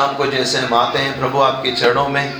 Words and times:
शाम 0.00 0.16
को 0.16 0.26
जैसे 0.26 0.58
हम 0.58 0.74
आते 0.74 0.98
हैं 0.98 1.20
प्रभु 1.20 1.40
आपके 1.40 1.72
चरणों 1.72 2.08
में। 2.08 2.32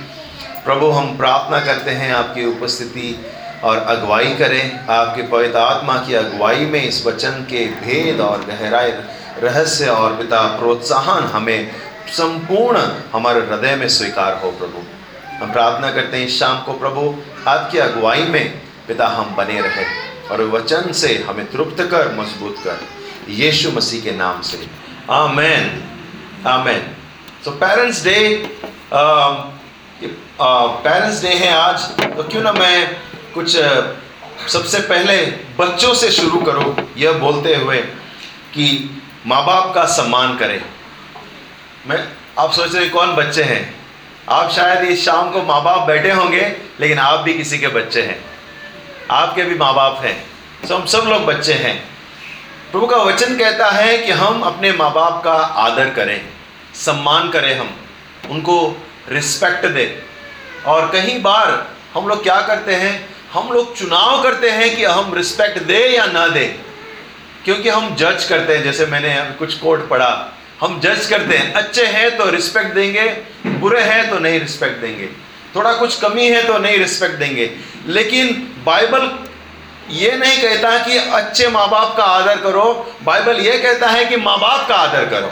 प्रभु, 0.65 0.89
हम 0.89 1.17
प्रार्थना 1.17 1.59
करते 1.59 1.91
हैं 1.91 2.13
आपकी 2.13 2.45
उपस्थिति 2.45 3.25
और 3.63 3.77
अगुवाई 3.77 4.35
करें। 4.35 4.87
आपके 4.87 5.21
पवित्र 5.21 5.57
आत्मा 5.57 5.97
की 5.97 6.13
अगुवाई 6.13 6.65
में 6.65 6.83
इस 6.83 7.05
वचन 7.05 7.31
के 7.31 7.65
भेद 7.65 8.21
और 8.21 8.45
गहराई, 8.45 8.91
रहस्य 9.39 9.87
और 9.87 10.17
पिता 10.17 10.41
प्रोत्साहन 10.59 11.23
हमें 11.23 11.71
संपूर्ण 12.07 12.87
हमारे 13.13 13.39
हृदय 13.39 13.75
में 13.75 13.89
स्वीकार 13.89 14.41
हो 14.43 14.51
प्रभु। 14.51 14.79
हम 15.45 15.51
प्रार्थना 15.51 15.91
करते 15.91 16.17
हैं 16.17 16.29
शाम 16.29 16.61
को, 16.61 16.73
प्रभु, 16.73 17.15
आपकी 17.47 17.77
अगुवाई 17.77 18.23
में 18.23 18.61
पिता 18.87 19.07
हम 19.07 19.35
बने 19.35 19.61
रहे 19.61 19.85
और 20.31 20.41
वचन 20.41 20.91
से 20.91 21.25
हमें 21.29 21.51
तृप्त 21.51 21.81
कर, 21.81 22.15
मज़बूत 22.19 22.55
कर। 22.63 22.79
यीशु 23.29 23.71
मसीह 23.71 24.01
के 24.01 24.11
नाम 24.11 24.41
से। 24.41 24.67
आमेन। 25.11 25.83
आमेन। 26.47 27.00
So 27.45 27.51
parents 27.51 28.03
day 28.03 28.17
parents 30.83 31.21
day 31.21 31.29
है 31.35 31.51
आज 31.53 31.83
तो 32.15 32.23
क्यों 32.23 32.41
ना 32.41 32.51
मैं 32.53 32.95
कुछ 33.33 33.55
uh, 33.57 34.49
सबसे 34.49 34.79
पहले 34.89 35.15
बच्चों 35.57 35.93
से 35.93 36.09
शुरू 36.11 36.41
करूँ 36.41 36.75
यह 36.97 37.11
बोलते 37.19 37.55
हुए 37.55 37.77
कि 38.53 38.65
माँ 39.27 39.43
बाप 39.45 39.73
का 39.75 39.85
सम्मान 39.93 40.35
करें। 40.37 40.61
मैं 41.87 41.97
आप 42.39 42.51
सोच 42.53 42.75
रहे 42.75 42.89
कौन 42.89 43.15
बच्चे 43.15 43.43
हैं? 43.43 43.63
आप 44.29 44.51
शायद 44.51 44.83
इस 44.89 45.05
शाम 45.05 45.31
को 45.31 45.41
माँ 45.43 45.61
बाप 45.63 45.87
बैठे 45.87 46.11
होंगे 46.11 46.41
लेकिन 46.79 46.99
आप 46.99 47.19
भी 47.19 47.33
किसी 47.33 47.57
के 47.59 47.67
बच्चे 47.77 48.01
हैं। 48.01 48.19
आपके 49.11 49.43
भी 49.43 49.55
माँ 49.59 49.73
बाप 49.75 50.03
हैं। 50.03 50.15
तो 50.67 50.75
हम 50.75 50.85
सब 50.85 51.07
लोग 51.07 51.25
बच्चे 51.25 51.53
हैं। 51.63 51.73
प्रभु 52.71 52.87
का 52.87 52.97
वचन 52.97 53.37
कहता 53.37 53.71
है 53.71 53.97
कि 53.97 54.11
हम 54.21 54.41
अपने 54.51 54.71
माँ 54.73 54.91
बाप 54.93 55.21
का 55.23 55.33
आदर 55.65 55.89
करें। 55.89 56.19
सम्मान 56.85 57.29
करें 57.29 57.53
हम, 57.59 57.75
उनको 58.29 58.85
रिस्पेक्ट 59.09 59.65
दें। 59.65 60.01
और 60.65 60.89
कई 60.91 61.17
बार 61.19 61.67
हम 61.93 62.07
लोग 62.07 62.23
क्या 62.23 62.41
करते 62.41 62.75
हैं, 62.75 62.93
हम 63.33 63.51
लोग 63.51 63.75
चुनाव 63.77 64.21
करते 64.23 64.49
हैं 64.49 64.75
कि 64.75 64.83
हम 64.83 65.13
रिस्पेक्ट 65.13 65.59
दे 65.59 65.79
या 65.87 66.05
ना 66.05 66.27
दे। 66.27 66.45
क्योंकि 67.45 67.69
हम 67.69 67.95
जज 67.95 68.23
करते 68.23 68.55
हैं, 68.55 68.63
जैसे 68.63 68.85
मैंने 68.85 69.15
कुछ 69.39 69.53
कोर्ट 69.53 69.87
पढ़ा, 69.89 70.11
हम 70.61 70.79
जज 70.79 71.05
करते 71.05 71.37
हैं, 71.37 71.53
अच्छे 71.53 71.85
हैं 71.85 72.17
तो 72.17 72.29
रिस्पेक्ट 72.29 72.73
देंगे, 72.73 73.07
बुरे 73.47 73.81
हैं 73.81 74.09
तो 74.09 74.19
नहीं 74.19 74.39
रिस्पेक्ट 74.39 74.81
देंगे। 74.81 75.07
थोड़ा 75.55 75.73
कुछ 75.73 75.99
कमी 75.99 76.27
है 76.27 76.47
तो 76.47 76.57
नहीं 76.57 76.77
रिस्पेक्ट 76.77 77.15
देंगे। 77.15 77.49
लेकिन 77.87 78.33
बाइबल 78.65 79.09
ये 79.89 80.11
नहीं 80.11 80.41
कहता 80.41 80.77
कि 80.85 80.97
अच्छे 80.97 81.47
माँ 81.47 81.69
बाप 81.69 81.95
का 81.97 82.03
आदर 82.03 82.37
करो, 82.37 82.95
बाइबल 83.03 83.39
ये 83.39 83.57
कहता 83.57 83.87
है 83.87 84.05
कि 84.05 84.17
माँ 84.17 84.37
बाप 84.39 84.67
का 84.69 84.75
आदर 84.75 85.05
करो। 85.05 85.31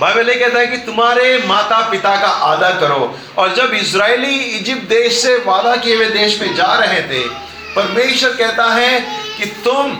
बाइबल 0.00 0.28
ये 0.28 0.34
कहता 0.34 0.58
है 0.58 0.66
कि 0.66 0.76
तुम्हारे 0.76 1.36
माता 1.46 1.80
पिता 1.90 2.14
का 2.20 2.28
आदर 2.44 2.78
करो। 2.80 3.18
और 3.38 3.54
जब 3.54 3.74
इसराइली 3.74 4.34
इजिप्ट 4.34 4.88
देश 4.88 5.20
से 5.22 5.36
वादा 5.36 5.76
किए 5.76 5.94
हुए 5.96 6.08
देश 6.10 6.40
में 6.40 6.54
जा 6.54 6.72
रहे 6.74 7.02
थे, 7.02 7.26
परमेश्वर 7.74 8.30
कहता 8.30 8.64
है 8.64 9.00
कि 9.38 9.46
तुम 9.64 9.98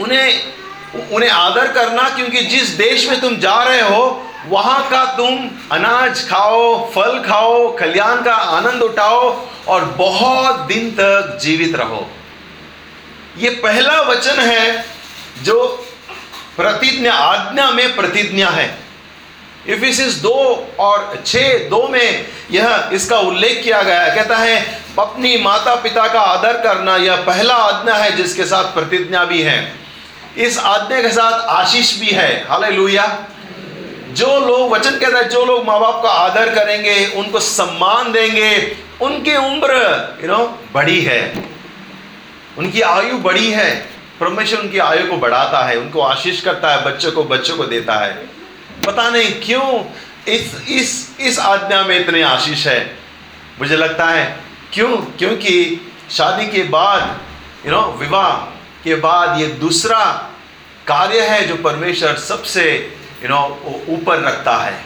उन्हें 0.00 1.10
उन्हें 1.12 1.30
आदर 1.30 1.72
करना 1.72 2.08
क्योंकि 2.08 2.40
जिस 2.42 2.68
देश 2.68 3.08
में 3.10 3.20
तुम 3.20 3.36
जा 3.36 3.62
रहे 3.62 3.80
हो, 3.80 4.28
वहाँ 4.46 4.90
का 4.90 5.04
तुम 5.16 5.48
अनाज 5.72 6.28
खाओ, 6.28 6.90
फल 6.90 7.18
खाओ, 7.20 7.76
कल्याण 7.76 8.22
का 8.22 8.34
आनंद 8.34 8.82
उठाओ 8.82 9.30
और 9.68 9.84
बहुत 9.98 10.60
दिन 10.66 10.90
तक 10.90 11.38
जीवित 11.42 11.76
रहो। 11.76 12.06
ये 13.38 13.50
पहला 13.50 14.00
वचन 14.02 14.40
है 14.40 14.84
जो 15.42 15.64
प्रतिज्ञा, 16.56 17.12
आज्ञा 17.12 17.70
में 17.70 17.96
प्रतिज्ञा 17.96 18.48
है। 18.50 18.81
इफिसिस 19.68 20.14
दो 20.14 20.66
और 20.78 21.22
छ 21.26 21.36
दो 21.70 21.88
में 21.88 22.26
यह 22.50 22.90
इसका 22.92 23.18
उल्लेख 23.18 23.60
किया 23.64 23.82
गया 23.82 24.00
है। 24.00 24.16
कहता 24.16 24.36
है, 24.36 24.82
अपनी 24.98 25.38
माता 25.38 25.74
पिता 25.74 26.08
का 26.08 26.20
आदर 26.20 26.52
करना 26.52 26.96
यह 26.96 27.16
पहला 27.16 27.54
आज्ञा 27.54 27.94
है 27.94 28.16
जिसके 28.16 28.44
साथ 28.44 28.64
प्रतिज्ञा 28.64 29.24
भी 29.24 29.42
है। 29.42 29.72
इस 30.38 30.58
आज्ञा 30.58 31.02
के 31.02 31.08
साथ 31.08 31.40
आशीष 31.48 32.00
भी 32.00 32.06
है। 32.06 32.46
हाल 32.48 32.62
जो 34.12 34.40
लोग 34.40 34.70
वचन 34.70 34.90
कहता 34.90 35.18
है, 35.18 35.28
जो 35.28 35.44
लोग 35.44 35.64
माँ 35.64 35.80
बाप 35.80 36.02
का 36.02 36.08
आदर 36.08 36.54
करेंगे, 36.54 37.06
उनको 37.16 37.40
सम्मान 37.40 38.12
देंगे, 38.12 38.76
उनकी 39.00 39.36
उम्र 39.36 39.74
यू 40.22 40.28
नो 40.28 40.58
बड़ी 40.72 41.00
है। 41.00 41.44
उनकी 42.58 42.80
आयु 42.80 43.18
बड़ी 43.18 43.50
है। 43.50 43.76
परमेश्वर 44.20 44.60
उनकी 44.60 44.78
आयु 44.78 45.06
को 45.06 45.16
बढ़ाता 45.16 45.66
है, 45.66 45.76
उनको 45.76 46.00
आशीष 46.00 46.40
करता 46.40 46.70
है, 46.70 46.84
बच्चों 46.84 47.12
को 47.12 47.24
बच्चों 47.24 47.56
को 47.56 47.64
देता 47.64 47.94
है। 47.94 48.41
पता 48.86 49.10
नहीं 49.10 49.32
क्यों 49.44 49.84
इस 50.28 50.68
इस 50.68 51.16
इस 51.20 51.38
आज्ञा 51.38 51.84
में 51.84 52.00
इतने 52.00 52.22
आशीष 52.22 52.66
है। 52.66 52.98
मुझे 53.60 53.76
लगता 53.76 54.06
है, 54.06 54.40
क्यों? 54.72 54.96
क्योंकि 54.96 55.80
शादी 56.10 56.46
के 56.46 56.62
बाद 56.62 57.18
यू 57.66 57.72
नो 57.72 57.92
विवाह 57.92 58.36
के 58.84 58.94
बाद 58.94 59.40
ये 59.40 59.46
दूसरा 59.46 60.30
कार्य 60.86 61.20
है 61.20 61.48
जो 61.48 61.56
परमेश्वर 61.56 62.16
सबसे 62.16 62.96
यू 63.22 63.28
नो 63.28 63.60
ऊपर 63.88 64.20
रखता 64.22 64.56
है। 64.56 64.84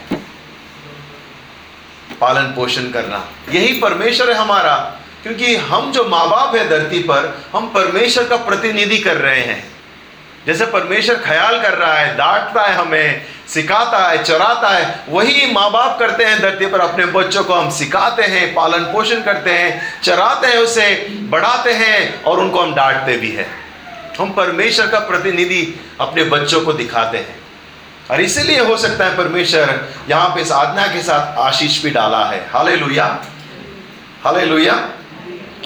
पालन 2.21 2.43
पोषण 2.43 2.91
करना। 2.91 3.29
यही 3.51 3.79
परमेश्वर 3.79 4.29
है 4.29 4.35
हमारा। 4.35 4.99
क्योंकि 5.23 5.55
हम 5.55 5.91
जो 5.91 6.05
माँ 6.05 6.29
बाप 6.29 6.55
है 6.55 6.69
धरती 6.69 6.99
पर, 6.99 7.43
हम 7.53 7.69
परमेश्वर 7.69 8.27
का 8.27 8.37
प्रतिनिधि 8.37 8.97
कर 8.97 9.17
रहे 9.17 9.41
हैं। 9.41 9.77
जैसे 10.45 10.65
परमेश्वर 10.65 11.15
ख्याल 11.15 11.61
कर 11.61 11.73
रहा 11.73 11.93
है, 11.93 12.17
डांटता 12.17 12.63
है 12.63 12.73
हमें 12.73 13.36
सिखाता 13.53 14.09
है, 14.09 14.23
चराता 14.23 14.69
है, 14.69 14.99
वही 15.09 15.51
माँ 15.51 15.71
बाप 15.71 15.99
करते 15.99 16.25
हैं 16.25 16.41
धरती 16.41 16.65
पर। 16.65 16.79
अपने 16.79 17.05
बच्चों 17.05 17.43
को 17.43 17.53
हम 17.53 17.69
सिखाते 17.71 18.23
हैं, 18.23 18.53
पालन 18.53 18.79
पोषण 18.79 19.21
करते 19.21 19.51
हैं, 19.51 20.01
चराते 20.01 20.47
हैं 20.47 20.57
उसे, 20.57 21.07
बढ़ाते 21.09 21.71
हैं 21.71 22.23
और 22.23 22.39
उनको 22.39 22.59
हम 22.59 22.75
डांटते 22.75 23.17
भी 23.17 23.31
हैं। 23.31 23.67
हम 24.19 24.31
परमेश्वर 24.31 24.87
का 24.87 24.99
प्रतिनिधि 24.99 25.81
अपने 26.01 26.23
बच्चों 26.23 26.61
को 26.61 26.73
दिखाते 26.73 27.17
हैं। 27.17 27.39
और 28.11 28.21
इसीलिए 28.21 28.59
हो 28.59 28.77
सकता 28.77 29.05
है 29.05 29.17
परमेश्वर 29.17 29.87
यहाँ 30.09 30.29
पे 30.29 30.41
आज्ञा 30.53 30.87
के 30.87 31.01
साथ 31.01 31.37
आशीष 31.37 31.83
भी 31.83 31.89
डाला 31.89 32.25
है। 32.25 32.49
हाले 32.53 32.75
लुया 32.75 33.25
हाले 34.23 34.45
लुया 34.45 34.89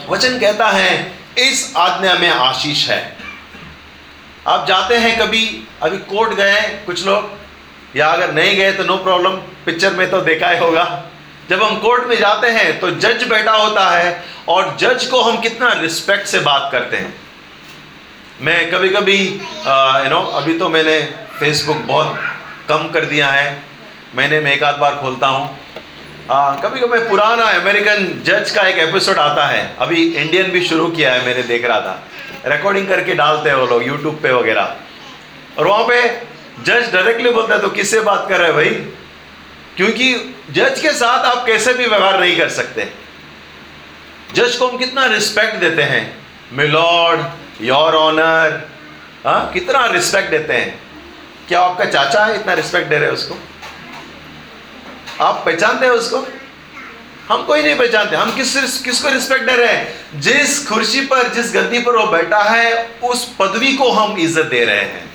वचन 0.09 0.39
कहता 0.39 0.67
है, 0.67 1.11
इस 1.37 1.73
आज्ञा 1.77 2.13
में 2.13 2.29
आशीष 2.29 2.89
है। 2.89 3.17
आप 4.47 4.67
जाते 4.67 4.95
हैं 4.95 5.19
कभी, 5.19 5.67
अभी 5.81 5.97
कोर्ट 5.97 6.33
गए 6.33 6.61
कुछ 6.85 7.05
लोग 7.05 7.40
या 7.95 8.07
अगर 8.07 8.33
नहीं 8.33 8.55
गए 8.57 8.71
तो 8.73 8.83
नो 8.83 8.97
प्रॉब्लम 8.99 9.35
पिक्चर 9.65 9.93
में 9.93 10.09
तो 10.11 10.21
देखा 10.21 10.49
ही 10.49 10.59
होगा। 10.59 10.83
जब 11.49 11.63
हम 11.63 11.75
कोर्ट 11.79 12.07
में 12.07 12.15
जाते 12.17 12.47
हैं 12.49 12.79
तो 12.79 12.89
जज 12.91 13.23
बैठा 13.29 13.51
होता 13.53 13.89
है 13.89 14.23
और 14.49 14.75
जज 14.79 15.05
को 15.05 15.21
हम 15.21 15.39
कितना 15.41 15.71
रिस्पेक्ट 15.81 16.27
से 16.27 16.39
बात 16.41 16.69
करते 16.71 16.97
हैं। 16.97 17.13
मैं 18.41 18.69
कभी 18.71 18.89
कभी 18.89 19.17
यू 19.17 20.09
नो 20.09 20.21
अभी 20.35 20.57
तो 20.59 20.69
मैंने 20.69 20.99
फेसबुक 21.39 21.77
बहुत 21.87 22.19
कम 22.69 22.87
कर 22.89 23.05
दिया 23.05 23.27
है। 23.29 23.51
महीने 24.15 24.39
में 24.39 24.51
एक 24.53 24.63
आध 24.63 24.75
बार 24.77 24.95
खोलता 24.95 25.27
हूँ। 25.27 25.57
कभी 26.61 26.79
कभी 26.79 26.99
पुराना 27.09 27.43
अमेरिकन 27.51 28.05
जज 28.25 28.51
का 28.51 28.61
एक 28.67 28.77
एपिसोड 28.79 29.17
आता 29.19 29.45
है। 29.47 29.61
अभी 29.79 30.03
इंडियन 30.03 30.51
भी 30.51 30.61
शुरू 30.65 30.87
किया 30.89 31.13
है, 31.13 31.25
मैंने 31.25 31.43
देख 31.43 31.65
रहा 31.65 31.79
था। 31.81 32.01
रिकॉर्डिंग 32.47 32.87
करके 32.87 33.13
डालते 33.15 33.49
हैं 33.49 33.55
वो 33.55 33.65
लोग 33.67 33.87
यूट्यूब 33.87 34.19
पे 34.23 34.31
वगैरह। 34.31 34.75
और 35.57 35.67
वहाँ 35.67 35.83
पे 35.85 36.07
जज 36.59 36.91
डायरेक्टली 36.93 37.29
बोलता 37.29 37.55
है 37.55 37.61
तो 37.61 37.69
किससे 37.69 37.99
बात 37.99 38.25
कर 38.29 38.39
रहे 38.39 38.47
हैं 38.47 38.55
भाई? 38.55 38.69
क्योंकि 39.77 40.35
जज 40.51 40.79
के 40.81 40.91
साथ 40.91 41.25
आप 41.25 41.45
कैसे 41.45 41.73
भी 41.73 41.85
व्यवहार 41.85 42.19
नहीं 42.19 42.37
कर 42.37 42.49
सकते। 42.49 42.91
जज 44.33 44.55
को 44.55 44.67
हम 44.67 44.77
कितना 44.77 45.05
रिस्पेक्ट 45.05 45.55
देते 45.55 45.83
हैं। 45.83 46.17
मिलॉर्ड 46.53 47.21
योर 47.61 47.95
ऑनर 47.95 48.69
हाँ 49.25 49.51
कितना 49.53 49.85
रिस्पेक्ट 49.85 50.31
देते 50.31 50.53
हैं। 50.53 50.79
क्या 51.47 51.61
आपका 51.61 51.85
चाचा 51.85 52.25
है, 52.25 52.35
इतना 52.35 52.53
रिस्पेक्ट 52.53 52.89
दे 52.89 52.95
रहे 52.95 53.05
हैं 53.05 53.13
उसको? 53.13 53.37
आप 55.23 55.43
पहचानते 55.45 55.85
हैं 55.85 55.93
उसको? 55.93 56.27
हम 57.29 57.43
कोई 57.43 57.61
नहीं 57.61 57.75
पहचानते, 57.75 58.15
हम 58.15 58.35
किस 58.35 58.81
किसको 58.81 59.09
रिस्पेक्ट 59.09 59.43
दे 59.43 59.55
रहे 59.55 59.73
हैं? 59.73 60.21
जिस 60.21 60.67
कुर्सी 60.67 61.01
पर, 61.01 61.27
जिस 61.27 61.53
गद्दी 61.53 61.79
पर 61.79 61.95
वो 61.95 62.05
बैठा 62.07 62.43
है, 62.43 62.89
उस 63.03 63.25
पदवी 63.39 63.73
को 63.77 63.91
हम 63.91 64.17
इज़्ज़त 64.17 64.45
दे 64.45 64.65
रहे 64.65 64.81
हैं। 64.81 65.10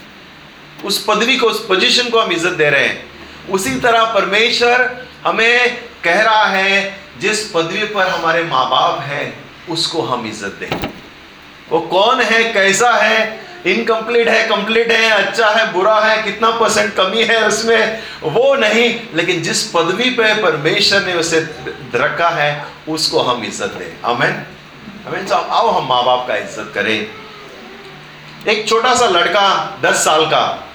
उस 0.84 1.04
पदवी 1.04 1.36
को, 1.36 1.46
उस 1.46 1.66
पोजीशन 1.66 2.10
को 2.10 2.20
हम 2.20 2.32
इज़्ज़त 2.32 2.52
दे 2.52 2.70
रहे 2.70 2.86
हैं। 2.86 3.50
उसी 3.50 3.74
तरह 3.80 4.04
परमेश्वर 4.14 5.06
हमें 5.24 5.76
कह 6.04 6.20
रहा 6.22 6.44
है, 6.44 6.98
जिस 7.20 7.50
पदवी 7.50 7.84
पर 7.84 8.08
हमारे 8.08 8.42
माँ 8.44 8.68
बाप 8.70 9.00
हैं, 9.00 9.32
उसको 9.70 10.02
हम 10.02 10.26
इज़्ज़त 10.26 10.58
दें। 10.60 10.90
वो 11.70 11.80
कौन 11.80 12.20
है, 12.20 12.52
कैसा 12.52 12.90
है 12.92 13.44
इनकम्प्लीट 13.66 14.28
है 14.28 14.42
कंप्लीट 14.48 14.90
है 14.92 15.10
अच्छा 15.10 15.48
है, 15.50 15.72
बुरा 15.72 15.98
है, 16.00 16.22
कितना 16.22 16.50
परसेंट 16.50 16.94
कमी 16.94 17.22
है 17.24 17.46
उसमें, 17.46 18.02
वो 18.22 18.54
नहीं। 18.54 18.88
लेकिन 19.14 19.42
जिस 19.42 19.62
पदवी 19.70 20.10
पे 20.10 20.34
परमेश्वर 20.42 21.00
ने 21.06 21.14
उसे 21.14 21.40
रखा 21.94 22.28
है, 22.28 22.66
उसको 22.88 23.22
हम 23.22 23.44
इज़्ज़त 23.44 23.72
दें। 23.72 24.02
अमेन 24.04 24.44
अमेन 25.06 25.26
साहब 25.26 25.48
आओ 25.50 25.70
हम 25.70 25.88
माँ 25.88 26.04
बाप 26.04 26.26
का 26.28 26.36
इज़्ज़त 26.36 26.70
करें। 26.74 27.06
एक 28.48 28.68
छोटा 28.68 28.94
सा 28.94 29.06
लड़का, 29.08 29.78
दस 29.82 30.04
साल 30.04 30.26
का 30.26 30.65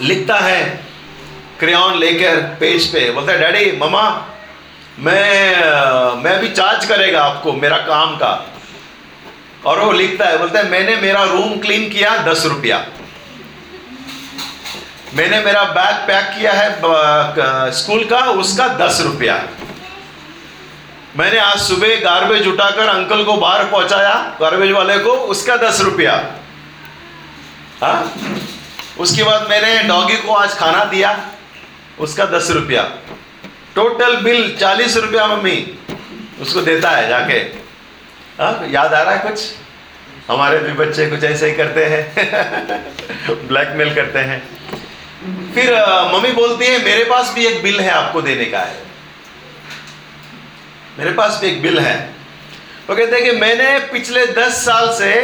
लिखता 0.00 0.38
है 0.38 0.64
क्रेन 1.58 1.98
लेकर 1.98 2.40
पेज 2.60 2.86
पे, 2.92 3.10
बोलता 3.10 3.32
है, 3.32 3.38
डैडी 3.40 3.78
ममा 3.78 4.04
मैं 4.98 6.14
मैं 6.22 6.38
भी 6.40 6.48
चार्ज 6.50 6.84
करेगा 6.84 7.22
आपको, 7.24 7.52
मेरा 7.52 7.76
काम 7.86 8.16
का। 8.16 8.32
और 9.66 9.80
वो 9.80 9.92
लिखता 9.92 10.24
है, 10.24 10.38
बोलता 10.38 10.58
है, 10.58 10.68
मैंने 10.70 10.96
मेरा 10.96 11.22
रूम 11.24 11.58
क्लीन 11.60 11.88
किया 11.90 12.16
दस 12.22 12.44
रुपया। 12.46 12.84
मैंने 15.14 15.40
मेरा 15.40 15.62
बैग 15.70 15.96
पैक 16.06 16.28
किया 16.36 16.52
है 16.52 17.72
स्कूल 17.72 18.04
का, 18.04 18.18
उसका 18.18 18.68
दस 18.76 19.00
रुपया। 19.00 19.42
मैंने 21.16 21.38
आज 21.38 21.58
सुबह 21.58 22.00
गार्बेज 22.00 22.46
उठाकर 22.46 22.88
अंकल 22.88 23.24
को 23.24 23.36
बाहर 23.36 23.64
पहुँचाया, 23.64 24.14
गार्बेज 24.40 24.70
वाले 24.72 24.98
को, 24.98 25.12
उसका 25.32 25.56
दस 25.58 25.80
रुपया। 25.80 26.12
हाँ? 27.82 28.12
उसके 29.00 29.22
बाद 29.22 29.50
मैंने 29.50 29.82
डॉगी 29.82 30.16
को 30.16 30.34
आज 30.34 30.54
खाना 30.54 30.84
दिया, 30.84 31.30
उसका 31.98 32.24
दस 32.24 32.50
रुपया। 32.50 32.82
टोटल 33.74 34.16
बिल 34.16 34.56
चालीस 34.56 34.96
रुपया 34.96 35.26
मम्मी, 35.26 35.78
उसको 36.40 36.60
देता 36.60 36.90
है 36.90 37.08
जाके। 37.08 37.34
हाँ 38.42 38.68
याद 38.70 38.94
आ 38.94 39.02
रहा 39.02 39.14
है 39.14 39.30
कुछ? 39.30 39.40
हमारे 40.30 40.58
भी 40.58 40.72
बच्चे 40.72 41.10
कुछ 41.10 41.24
ऐसे 41.24 41.46
ही 41.46 41.52
करते 41.52 41.84
हैं। 41.84 42.14
ब्लैकमेल 43.48 43.94
करते 43.94 44.18
हैं। 44.18 44.48
फिर 45.54 45.74
मम्मी 45.84 46.32
बोलती 46.32 46.66
है, 46.66 46.84
मेरे 46.84 47.04
पास 47.04 47.32
भी 47.34 47.46
एक 47.46 47.62
बिल 47.62 47.80
है 47.80 47.90
आपको 47.90 48.22
देने 48.22 48.44
का 48.44 48.58
है। 48.58 48.76
मेरे 50.98 51.12
पास 51.12 51.38
भी 51.40 51.48
एक 51.48 51.62
बिल 51.62 51.78
है। 51.78 52.10
वो 52.90 52.96
कहते 52.96 53.16
हैं 53.16 53.24
कि 53.24 53.32
मैंने 53.32 53.78
पिछले 53.78 54.26
दस 54.26 54.64
साल 54.64 54.88
से 54.98 55.14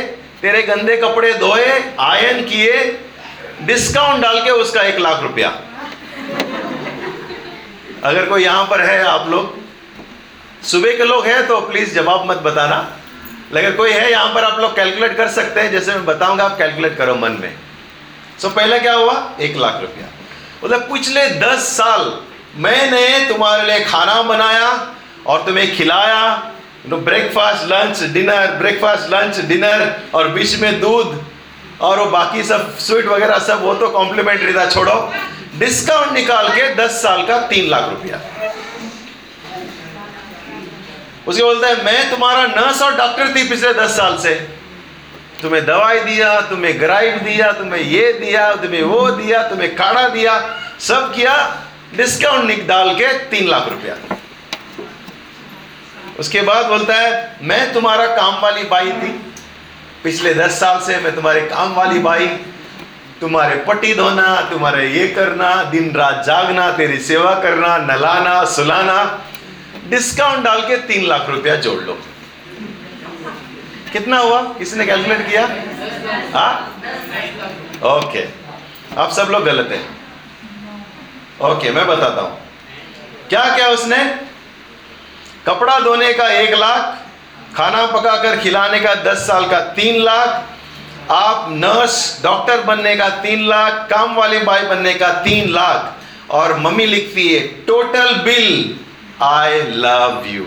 तेरे 0.43 0.63
गंदे 0.63 0.97
कपड़े 0.97 1.33
धोए 1.35 1.93
आयन 2.01 2.45
किए 2.45 3.01
डिस्काउंट 3.63 4.23
डाल 4.23 4.41
के 4.45 4.51
उसका 4.53 4.83
एक 4.83 4.99
लाख 4.99 5.23
रुपया। 5.23 5.49
अगर 8.05 8.27
कोई 8.27 8.43
यहाँ 8.45 8.65
पर 8.65 8.81
है 8.81 9.03
आप 9.05 9.29
लोग, 9.29 9.55
सुबह 10.63 10.97
के 10.97 11.05
लोग 11.05 11.27
हैं 11.27 11.47
तो 11.47 11.61
प्लीज़ 11.61 11.95
जवाब 11.95 12.31
मत 12.31 12.39
बताना। 12.39 12.79
लेकिन 13.55 13.73
कोई 13.73 13.91
है 13.91 14.11
यहाँ 14.11 14.35
पर 14.35 14.45
आप 14.45 14.59
लोग 14.61 14.75
कैलकुलेट 14.77 15.17
कर 15.17 15.29
सकते 15.29 15.61
हैं, 15.61 15.71
जैसे 15.73 15.93
मैं 15.93 16.05
बताऊँगा, 16.07 16.45
आप 16.45 16.57
कैलकुलेट 16.59 16.97
करो 16.99 17.15
मन 17.15 17.33
में। 17.33 17.55
सो 18.39 18.49
पहले 18.51 18.79
क्या 18.79 18.95
हुआ? 18.95 19.15
एक 19.41 19.57
लाख 19.57 19.81
रुपया। 19.81 20.09
मतलब 20.65 20.81
पिछले 20.93 21.29
दस 21.31 21.69
साल 21.77 22.13
मैंने 22.57 23.29
तुम्हारे 23.29 23.67
लिए 23.67 23.85
खाना 23.85 24.21
बनाया 24.23 24.69
और 25.27 25.43
तुम्हें 25.47 25.77
खिलाया। 25.77 26.53
Breakfast 26.87 27.65
lunch 27.65 28.03
dinner 28.13 28.51
breakfast 28.59 29.11
lunch 29.11 29.39
dinner 29.45 29.95
और 30.15 30.29
बीच 30.29 30.55
में 30.59 30.81
दूध। 30.81 31.25
और 31.81 31.99
वो 31.99 32.07
बाकी 32.07 32.43
सब 32.43 32.79
स्वीट 32.79 33.07
वगैरह 33.07 33.39
सब, 33.39 33.63
वो 33.63 33.75
तो 33.75 33.89
कॉम्प्लीमेंट्री 33.89 34.53
था, 34.55 34.67
छोड़ो। 34.71 35.13
डिस्काउंट 35.59 36.13
निकाल 36.13 36.49
के 36.49 36.75
दस 36.75 37.03
साल 37.03 37.27
का 37.27 37.39
तीन 37.41 37.69
लाख 37.71 37.89
रुपया। 37.91 38.21
उसके 41.27 41.43
बोलता 41.43 41.69
है, 41.69 41.85
मैं 41.85 42.11
तुम्हारा 42.11 42.47
नर्स 42.47 42.83
और 42.83 42.97
डॉक्टर 42.97 43.35
थी 43.37 43.49
पिछले 43.49 43.73
दस 43.75 43.97
साल 43.97 44.17
से। 44.19 44.35
तुम्हें 45.43 45.65
दवाई 45.67 46.01
दिया, 46.01 46.41
तुम्हें 46.41 46.81
ग्राइड 46.81 47.23
दिया, 47.23 47.53
तुम्हें 47.53 47.81
ये 47.83 48.13
दिया, 48.13 48.55
तुम्हें 48.55 48.83
वो 48.83 49.11
दिया, 49.11 49.43
तुम्हें 49.49 49.75
काढ़ा 49.77 50.09
दिया, 50.09 50.39
सब 50.81 51.15
किया 51.15 51.35
डिस्काउंट 51.97 52.45
निकाल 52.45 52.95
के 52.95 53.13
तीन 53.29 53.49
लाख 53.49 53.69
रुपया। 53.69 53.97
उसके 56.19 56.41
बाद 56.41 56.67
बोलता 56.67 56.95
है, 56.95 57.37
मैं 57.43 57.73
तुम्हारा 57.73 58.07
काम 58.07 58.41
वाली 58.41 58.65
बाई 58.65 58.91
थी। 58.93 59.36
पिछले 60.05 60.35
दस 60.35 60.59
साल 60.61 60.81
से 60.81 60.97
मैं 61.01 61.15
तुम्हारे 61.15 61.41
काम 61.41 61.75
वाली 61.75 61.99
भाई, 61.99 62.27
तुम्हारे 63.21 63.57
पट्टी 63.69 63.95
धोना, 63.95 64.41
तुम्हारे 64.51 64.87
ये 64.89 65.07
करना, 65.09 65.63
दिन 65.63 65.93
रात 65.97 66.25
जागना, 66.25 66.71
तेरी 66.73 66.99
सेवा 66.99 67.35
करना 67.35 67.77
नलाना 67.79 68.45
सुलाना 68.45 68.99
डिस्काउंट 69.89 70.45
डाल 70.45 70.61
के 70.61 70.77
तीन 70.77 71.07
लाख 71.07 71.29
रुपया 71.29 71.57
जोड़ 71.57 71.81
लो। 71.83 71.99
कितना 73.93 74.19
हुआ? 74.19 74.41
किसने 74.59 74.87
कैलकुलेट 74.87 75.29
किया? 75.29 75.45
हा? 76.35 76.49
ओके 77.97 78.25
आप 78.99 79.11
सब 79.11 79.29
लोग 79.31 79.45
गलत 79.45 79.73
हैं। 79.73 79.85
ओके 81.51 81.71
मैं 81.71 81.87
बताता 81.87 82.23
हूँ। 82.23 82.39
क्या 83.29 83.45
क्या 83.57 83.69
उसने? 83.69 84.05
कपड़ा 85.47 85.79
धोने 85.81 86.13
का 86.13 86.29
एक 86.29 86.55
लाख 86.55 87.06
खाना 87.57 87.85
पकाकर 87.87 88.37
खिलाने 88.41 88.79
का 88.81 88.95
दस 89.03 89.27
साल 89.27 89.47
का 89.51 89.61
तीन 89.75 90.03
लाख, 90.03 90.49
आप 91.11 91.47
नर्स 91.51 91.99
डॉक्टर 92.23 92.63
बनने 92.63 92.95
का 92.97 93.09
तीन 93.23 93.47
लाख, 93.49 93.87
काम 93.91 94.15
वाले 94.17 94.39
बाई 94.45 94.67
बनने 94.67 94.93
का 94.95 95.13
तीन 95.23 95.49
लाख, 95.51 95.95
और 96.31 96.59
मम्मी 96.59 96.87
लिखती 96.87 97.27
है 97.29 97.41
total 97.67 98.15
bill 98.25 98.79
I 99.23 99.61
love 99.77 100.25
you 100.27 100.45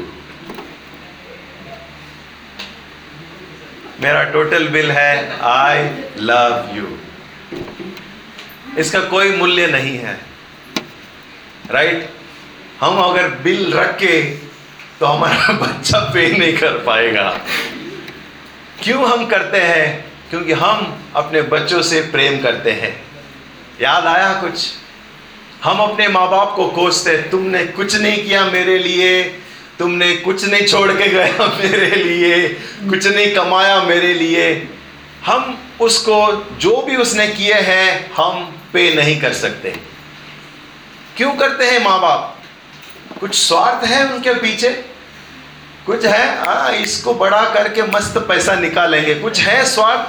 मेरा 4.02 4.24
टोटल 4.34 4.68
बिल 4.68 4.92
है 4.92 5.40
आई 5.52 5.88
लव 6.22 6.76
यू 6.76 6.98
इसका 8.78 9.00
कोई 9.10 9.36
मूल्य 9.38 9.68
नहीं 9.68 9.98
है 9.98 10.20
राइट 11.72 11.96
right? 11.96 12.12
हम 12.82 13.00
अगर 13.04 13.28
बिल 13.44 13.74
रख 13.74 13.98
के 13.98 14.14
तो 15.00 15.06
हमारा 15.06 15.54
बच्चा 15.62 16.00
पे 16.00 16.38
नहीं 16.38 16.57
कर 16.57 16.72
पाएगा। 16.72 17.40
क्यों 18.84 19.10
हम 19.10 19.25
करते 19.25 19.57
हैं? 19.57 20.12
क्योंकि 20.30 20.54
हम 20.54 21.04
अपने 21.16 21.42
बच्चों 21.42 21.81
से 21.81 22.01
प्रेम 22.01 22.42
करते 22.42 22.72
हैं। 22.72 23.04
याद 23.81 24.06
आया 24.06 24.42
कुछ? 24.42 24.74
हम 25.63 25.80
अपने 25.80 26.07
माँ 26.07 26.30
बाप 26.30 26.54
को 26.56 26.68
कोसते 26.68 27.18
तुमने 27.18 27.66
कुछ 27.66 27.96
नहीं 27.96 28.25
किया 28.25 28.46
मेरे 28.46 28.80
लिए, 28.80 29.24
तुमने 29.80 30.16
कुछ 30.16 30.46
नहीं 30.46 30.68
छोड़ 30.68 30.92
के 30.92 31.07
गया 31.07 31.57
मेरे 31.63 32.04
लिए, 32.04 32.50
कुछ 32.90 33.07
नहीं 33.07 33.36
कमाया 33.36 33.84
मेरे 33.84 34.13
लिए। 34.13 34.69
हम 35.25 35.60
उसको 35.81 36.48
जो 36.57 36.81
भी 36.81 36.96
उसने 36.96 37.28
किए 37.28 37.54
हैं, 37.54 38.12
हम 38.18 38.56
पे 38.74 38.96
नहीं 38.96 39.22
कर 39.22 39.34
सकते। 39.34 39.78
क्यों 41.18 41.31
करते 41.31 41.66
हैं 41.66 41.84
माँ 41.84 42.01
बाप 42.01 42.36
कुछ 43.19 43.36
स्वार्थ 43.36 43.88
है 43.88 44.13
उनके 44.13 44.34
पीछे? 44.34 44.88
कुछ 45.89 46.06
है? 46.06 46.39
आ, 46.39 46.69
इसको 46.69 47.13
बड़ा 47.13 47.41
करके 47.41 47.83
मस्त 47.83 48.18
पैसा 48.18 48.56
निकालेंगे। 48.56 49.15
कुछ 49.15 49.39
है 49.39 49.65
स्वार्थ? 49.65 50.00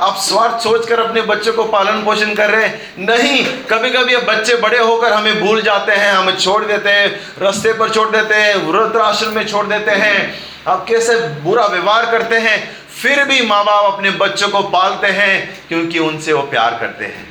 आप 0.00 0.16
स्वार्थ 0.16 0.62
सोचकर 0.62 1.00
अपने 1.00 1.22
बच्चों 1.22 1.52
को 1.52 1.64
पालन 1.64 2.04
पोषण 2.04 2.34
कर 2.34 2.50
रहे 2.50 2.66
हैं? 2.66 2.94
नहीं। 2.98 3.44
कभी 3.44 3.90
कभी 3.90 4.16
बच्चे 4.16 4.56
बड़े 4.56 4.78
होकर 4.78 5.12
हमें 5.12 5.40
भूल 5.40 5.62
जाते 5.62 5.92
हैं 5.92 6.12
हमें 6.12 6.36
छोड़ 6.36 6.64
देते 6.64 6.90
हैं 6.90 7.20
रास्ते 7.42 7.72
पर 7.72 7.90
छोड़ 7.90 8.10
देते 8.10 8.34
हैं 8.34 8.54
वृद्ध 8.54 8.96
आश्रम 8.96 9.32
में 9.32 9.46
छोड़ 9.48 9.66
देते 9.66 9.90
हैं। 9.90 10.34
आप 10.68 10.86
कैसे 10.88 11.20
बुरा 11.20 11.66
व्यवहार 11.66 12.06
करते 12.06 12.36
हैं? 12.36 12.76
फिर 13.02 13.24
भी 13.24 13.42
माँ 13.42 13.64
बाप 13.64 13.94
अपने 13.94 14.10
बच्चों 14.10 14.48
को 14.48 14.62
पालते 14.62 15.06
हैं 15.06 15.60
क्योंकि 15.68 15.98
उनसे 15.98 16.32
वो 16.32 16.42
प्यार 16.42 16.76
करते 16.80 17.04
हैं। 17.04 17.26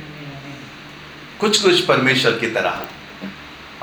कुछ 1.40 1.62
कुछ 1.62 1.80
परमेश्वर 1.80 2.32
की 2.32 2.46
तरह। 2.46 2.80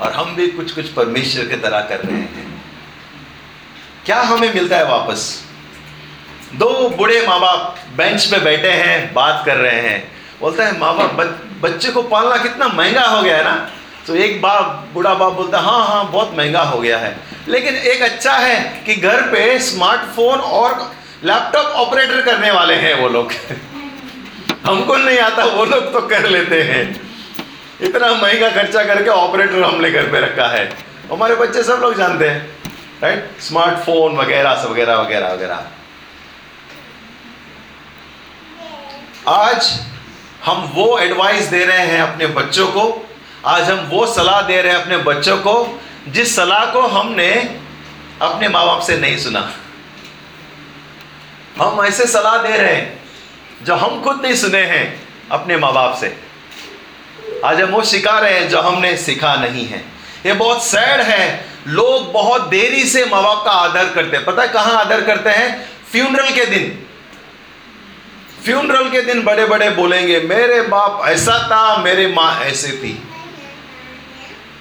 और 0.00 0.12
हम 0.12 0.36
भी 0.36 0.48
कुछ 0.48 0.72
कुछ 0.72 0.88
परमेश्वर 0.88 1.46
की 1.46 1.56
तरह 1.56 1.80
कर 1.80 2.00
रहे 2.00 2.16
हैं। 2.16 2.53
क्या 4.06 4.20
हमें 4.20 4.54
मिलता 4.54 4.76
है 4.76 4.84
वापस? 4.84 5.44
दो 6.54 6.88
बूढ़े 6.88 7.26
माँ 7.26 7.40
बाप 7.40 7.76
बेंच 7.96 8.24
पे 8.24 8.38
बैठे 8.38 8.68
हैं, 8.68 9.14
बात 9.14 9.42
कर 9.46 9.56
रहे 9.56 9.80
हैं। 9.80 10.12
बोलता 10.40 10.64
है 10.64 10.78
माँ 10.78 10.96
बाप 10.96 11.40
बच्चे 11.60 11.90
को 11.90 12.02
पालना 12.02 12.36
कितना 12.36 12.68
महँगा 12.68 13.02
हो 13.02 13.22
गया 13.22 13.36
है 13.36 13.44
ना? 13.44 13.70
तो 14.06 14.14
एक 14.14 14.42
बाप, 14.42 14.88
बूढ़ा 14.94 15.14
बाप 15.14 15.32
बोलता 15.32 15.58
है 15.58 15.64
हाँ 15.64 15.86
हाँ 15.86 16.12
बहुत 16.12 16.34
महँगा 16.36 16.62
हो 16.62 16.80
गया 16.80 16.98
है। 16.98 17.16
लेकिन 17.48 17.74
एक 17.74 18.02
अच्छा 18.02 18.32
है 18.32 18.82
कि 18.86 18.94
घर 18.94 19.22
पे 19.22 19.58
स्मार्टफ़ोन 19.58 20.38
और 20.38 20.92
लैपटॉप 21.24 21.66
ऑपरेटर 21.66 22.22
करने 22.22 22.50
वाले 22.50 22.74
हैं 22.74 22.94
वो 22.94 23.08
लोग। 23.08 23.32
हमको 24.66 24.96
नहीं 24.96 25.18
आता, 25.18 25.44
वो 25.44 25.64
लोग 25.64 25.92
तो 25.92 26.00
कर 26.00 26.28
लेते 26.28 26.62
हैं। 26.62 27.00
इतना 27.80 28.08
महँगा 28.14 28.48
खर्चा 28.50 28.84
करके 28.84 29.10
ऑपरेटर 29.10 29.62
हमने 29.62 29.90
घर 29.90 30.02
पे 30.02 30.20
रखा 30.20 30.46
है। 30.46 30.72
हमारे 31.12 31.34
बच्चे 31.34 31.62
सब 31.62 31.78
लोग 31.82 31.94
जानते 31.94 32.28
हैं। 32.28 32.63
राइट 33.04 33.40
स्मार्टफ़ोन 33.40 34.16
वगैरह 34.16 34.54
सब 34.54 34.70
वगैरह 34.70 34.96
वगैरह 34.96 35.32
वगैरह। 35.32 35.66
आज 39.28 39.80
हम 40.44 40.62
वो 40.74 40.86
एडवाइस 40.98 41.46
दे 41.46 41.64
रहे 41.64 41.86
हैं 41.86 42.00
अपने 42.02 42.26
बच्चों 42.26 42.66
को। 42.66 42.84
आज 43.46 43.70
हम 43.70 43.84
वो 43.88 44.06
सलाह 44.06 44.40
दे 44.42 44.60
रहे 44.62 44.72
हैं 44.72 44.80
अपने 44.82 44.96
बच्चों 44.96 45.36
को, 45.38 45.80
जिस 46.08 46.34
सलाह 46.36 46.64
को 46.66 46.80
हमने 46.80 47.30
अपने 48.22 48.48
माँ 48.48 48.66
बाप 48.66 48.82
से 48.82 48.96
नहीं 48.96 49.18
सुना। 49.18 49.48
हम 51.60 51.84
ऐसे 51.86 52.06
सलाह 52.06 52.36
दे 52.38 52.56
रहे 52.56 52.74
हैं, 52.74 53.00
जो 53.64 53.74
हम 53.74 54.02
खुद 54.02 54.20
नहीं 54.22 54.34
सुने 54.34 54.62
हैं 54.66 54.84
अपने 55.30 55.56
माँ 55.56 55.72
बाप 55.72 55.96
से। 55.96 56.16
आज 57.44 57.60
हम 57.60 57.70
वो 57.70 57.82
सिखा 57.84 58.18
रहे 58.18 58.38
हैं 58.38 58.48
जो 58.48 58.60
हमने 58.60 58.96
सीखा 58.96 59.34
नहीं 59.36 59.66
है। 59.66 59.84
ये 60.26 60.32
बहुत 60.32 60.64
सैड 60.64 61.00
है 61.00 61.53
लोग 61.66 62.12
बहुत 62.12 62.48
देरी 62.48 62.84
से 62.84 63.04
माँ 63.04 63.22
बाप 63.22 63.44
का 63.44 63.50
आदर 63.50 63.92
करते 63.92 64.16
हैं। 64.16 64.24
पता 64.24 64.42
है 64.42 64.48
कहाँ 64.48 64.78
आदर 64.80 65.00
करते 65.00 65.30
हैं? 65.30 65.68
फ्यूनरल 65.92 66.30
के 66.30 66.44
दिन। 66.46 66.84
फ्यूनरल 68.44 68.88
के 68.90 69.00
दिन 69.02 69.22
बड़े 69.24 69.44
बड़े 69.46 69.70
बोलेंगे, 69.70 70.20
मेरे 70.20 70.60
बाप 70.62 71.02
ऐसा 71.08 71.38
था, 71.48 71.76
मेरे 71.76 72.06
माँ 72.06 72.40
ऐसे 72.40 72.72
थी। 72.72 72.92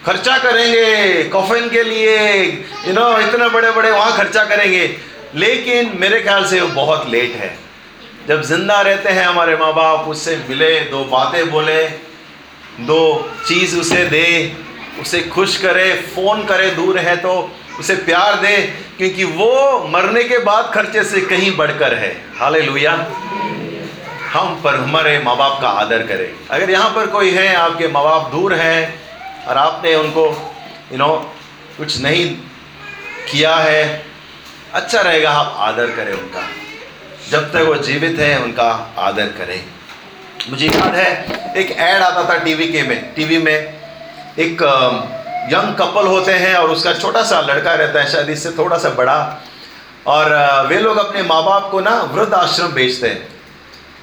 खर्चा 0.05 0.37
करेंगे 0.37 1.23
कॉफिन 1.23 1.69
के 1.69 1.83
लिए 1.83 2.43
यू 2.87 2.93
नो 2.93 3.19
इतने 3.19 3.49
बड़े 3.49 3.71
बड़े 3.71 3.91
वहाँ 3.91 4.17
खर्चा 4.17 4.43
करेंगे। 4.43 4.97
लेकिन 5.35 5.91
मेरे 5.95 6.21
ख्याल 6.21 6.45
से 6.45 6.61
वो 6.61 6.67
बहुत 6.67 7.09
लेट 7.09 7.35
है। 7.35 7.57
जब 8.27 8.41
ज़िंदा 8.41 8.81
रहते 8.81 9.09
हैं 9.09 9.25
हमारे 9.25 9.55
माँ 9.57 9.73
बाप, 9.73 10.07
उससे 10.07 10.35
मिले, 10.49 10.79
दो 10.79 11.03
बातें 11.05 11.49
बोले, 11.51 11.83
दो 12.79 13.29
चीज़ 13.47 13.77
उसे 13.77 14.05
दे 14.05 14.25
उसे 15.01 15.21
खुश 15.23 15.57
करे, 15.57 15.93
फ़ोन 16.15 16.45
करे, 16.45 16.69
दूर 16.69 16.99
है 16.99 17.15
तो 17.17 17.33
उसे 17.79 17.95
प्यार 17.95 18.35
दे, 18.35 18.57
क्योंकि 18.97 19.23
वो 19.23 19.87
मरने 19.89 20.23
के 20.23 20.37
बाद 20.37 20.71
खर्चे 20.73 21.03
से 21.03 21.21
कहीं 21.21 21.55
बढ़कर 21.57 21.93
है। 21.93 22.11
हाले 22.37 22.59
हम 24.29 24.61
पर 24.63 24.75
हमारे 24.75 25.17
माँ 25.19 25.35
बाप 25.37 25.59
का 25.61 25.69
आदर 25.69 26.07
करें। 26.07 26.47
अगर 26.49 26.69
यहाँ 26.69 26.89
पर 26.89 27.07
कोई 27.07 27.31
है, 27.31 27.55
आपके 27.55 27.87
माँ 27.87 28.03
बाप 28.03 28.31
दूर 28.31 28.53
हैं, 28.53 28.99
और 29.47 29.57
आपने 29.57 29.95
उनको 29.95 30.25
यू 30.91 30.97
नो 30.97 31.35
कुछ 31.77 31.99
नहीं 32.01 32.25
किया 33.31 33.55
है 33.55 34.03
अच्छा 34.73 35.01
रहेगा, 35.01 35.31
आप 35.31 35.55
आदर 35.59 35.87
करें 35.87 36.13
उनका। 36.13 36.47
जब 37.29 37.51
तक 37.53 37.59
वो 37.59 37.75
जीवित 37.75 38.19
हैं, 38.19 38.37
उनका 38.37 38.69
आदर 38.97 39.27
करें। 39.37 39.63
मुझे 40.49 40.67
याद 40.67 40.95
है, 40.95 41.11
एक 41.57 41.71
ऐड 41.71 42.01
आता 42.01 42.29
था 42.29 42.37
टीवी 42.43 42.67
के 42.67 42.83
में, 42.83 43.13
टीवी 43.15 43.37
में 43.37 43.82
एक 44.39 44.61
यंग 45.51 45.75
कपल 45.75 46.07
होते 46.07 46.33
हैं 46.33 46.55
और 46.55 46.69
उसका 46.69 46.93
छोटा 46.93 47.23
सा 47.23 47.39
लड़का 47.41 47.73
रहता 47.73 47.99
है, 47.99 48.11
शायद 48.11 48.29
इससे 48.29 48.51
थोड़ा 48.51 48.77
सा 48.77 48.89
बड़ा। 48.91 49.17
और 50.07 50.65
वे 50.67 50.79
लोग 50.79 50.97
अपने 50.97 51.21
माँ 51.23 51.43
बाप 51.43 51.69
को 51.71 51.79
ना 51.79 51.91
वृद्ध 52.13 52.33
आश्रम 52.33 52.67
भेजते 52.69 53.07
हैं। 53.07 53.27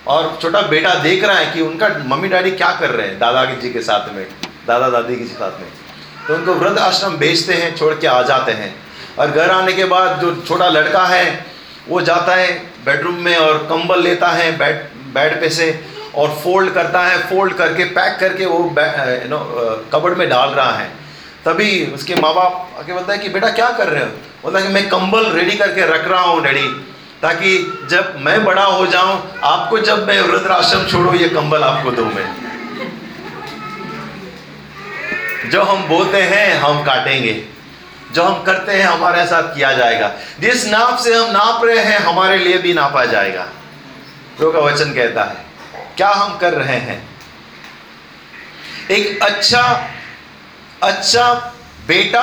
और 0.07 0.39
छोटा 0.43 0.61
बेटा 0.69 0.95
देख 1.01 1.25
रहा 1.25 1.39
है 1.39 1.53
कि 1.53 1.61
उनका 1.61 1.89
मम्मी 2.07 2.29
डैडी 2.29 2.51
क्या 2.53 2.71
कर 2.73 2.91
रहे 2.91 3.07
हैं 3.07 3.19
दादा 3.19 3.45
जी 3.45 3.73
के 3.73 3.81
साथ 3.81 4.13
में, 4.15 4.27
दादा 4.67 4.89
दादी 4.91 5.17
के 5.17 5.25
साथ 5.27 5.61
में। 5.61 5.69
तो 6.29 6.35
उनको 6.35 6.55
वृद्ध 6.55 6.79
आश्रम 6.79 7.17
भेजते 7.17 7.55
हैं, 7.55 7.77
छोड़ 7.77 7.95
के 7.95 8.07
आ 8.07 8.23
जाते 8.23 8.53
हैं। 8.53 8.75
और 9.19 9.31
घर 9.31 9.51
आने 9.51 9.73
के 9.73 9.85
बाद 9.87 10.21
जो 10.21 10.35
छोटा 10.39 10.69
लड़का 10.69 11.05
है, 11.07 11.47
वो 11.89 12.01
जाता 12.01 12.35
है 12.35 12.53
बेडरूम 12.85 13.15
में 13.17 13.37
और 13.37 13.59
कंबल 13.71 14.03
लेता 14.03 14.29
है, 14.29 14.57
बेड 14.59 14.89
बेड 15.15 15.41
पे 15.41 15.49
से। 15.51 15.73
और 16.15 16.29
फोल्ड 16.45 16.75
करता 16.75 17.03
है, 17.03 17.19
फोल्ड 17.19 17.55
करके, 17.55 17.85
पैक 17.85 18.21
करके 18.21 18.47
वो 18.47 18.59
यू 19.23 19.29
नो 19.29 19.39
कबड़ 19.93 20.15
में 20.15 20.29
डाल 20.29 20.49
रहा 20.49 20.73
है। 20.73 20.89
तभी 21.45 21.87
उसके 21.87 22.15
माँ 22.15 22.35
बाप 22.35 22.71
आके 22.79 22.93
बोलता 22.93 23.13
है 23.13 23.19
कि, 23.19 23.29
बेटा, 23.29 23.51
क्या 23.51 23.71
कर 23.71 23.89
रहे 23.89 24.01
हो? 24.01 24.11
बोलता 24.43 24.59
है 24.59 24.67
कि, 24.67 24.73
मैं 24.73 24.89
कंबल 24.89 25.31
रेडी 25.31 25.57
करके 25.57 25.81
रख 25.81 26.09
रहा 26.09 26.21
हूँ, 26.21 26.43
डैडी, 26.43 26.69
ताकि 27.23 27.79
जब 27.91 28.15
मैं 28.21 28.45
बड़ा 28.45 28.65
हो 28.65 28.87
जाऊँ, 28.87 29.35
आपको 29.45 29.79
जब 29.79 30.07
मैं 30.07 30.21
वृद्धाश्रम 30.21 30.87
छोड़ू, 30.87 31.15
ये 31.15 31.29
कंबल 31.29 31.63
आपको 31.63 31.91
दू 31.91 32.05
मैं। 32.05 32.51
जो 35.51 35.63
हम 35.63 35.89
बोलते 35.89 36.23
हैं, 36.23 36.57
हम 36.57 36.85
काटेंगे। 36.85 37.45
जो 38.13 38.23
हम 38.23 38.43
करते 38.43 38.73
हैं, 38.73 38.85
हमारे 38.85 39.27
साथ 39.27 39.43
किया 39.43 39.73
जाएगा। 39.73 40.13
जिस 40.41 40.67
नाप 40.67 40.99
से 40.99 41.15
हम 41.15 41.31
नाप 41.31 41.65
रहे 41.65 41.85
हैं, 41.85 41.99
हमारे 41.99 42.39
लिए 42.39 42.59
भी 42.59 42.75
नापा 42.75 43.05
जाएगा। 43.05 43.47
जो 44.41 44.53
का 44.53 44.59
वचन 44.59 44.93
कहता 44.93 45.25
है। 45.25 45.50
क्या 46.01 46.09
हम 46.09 46.39
कर 46.39 46.55
रहे 46.55 46.77
हैं? 46.77 47.09
एक 48.91 49.23
अच्छा 49.23 49.63
अच्छा 50.83 51.55
बेटा 51.87 52.23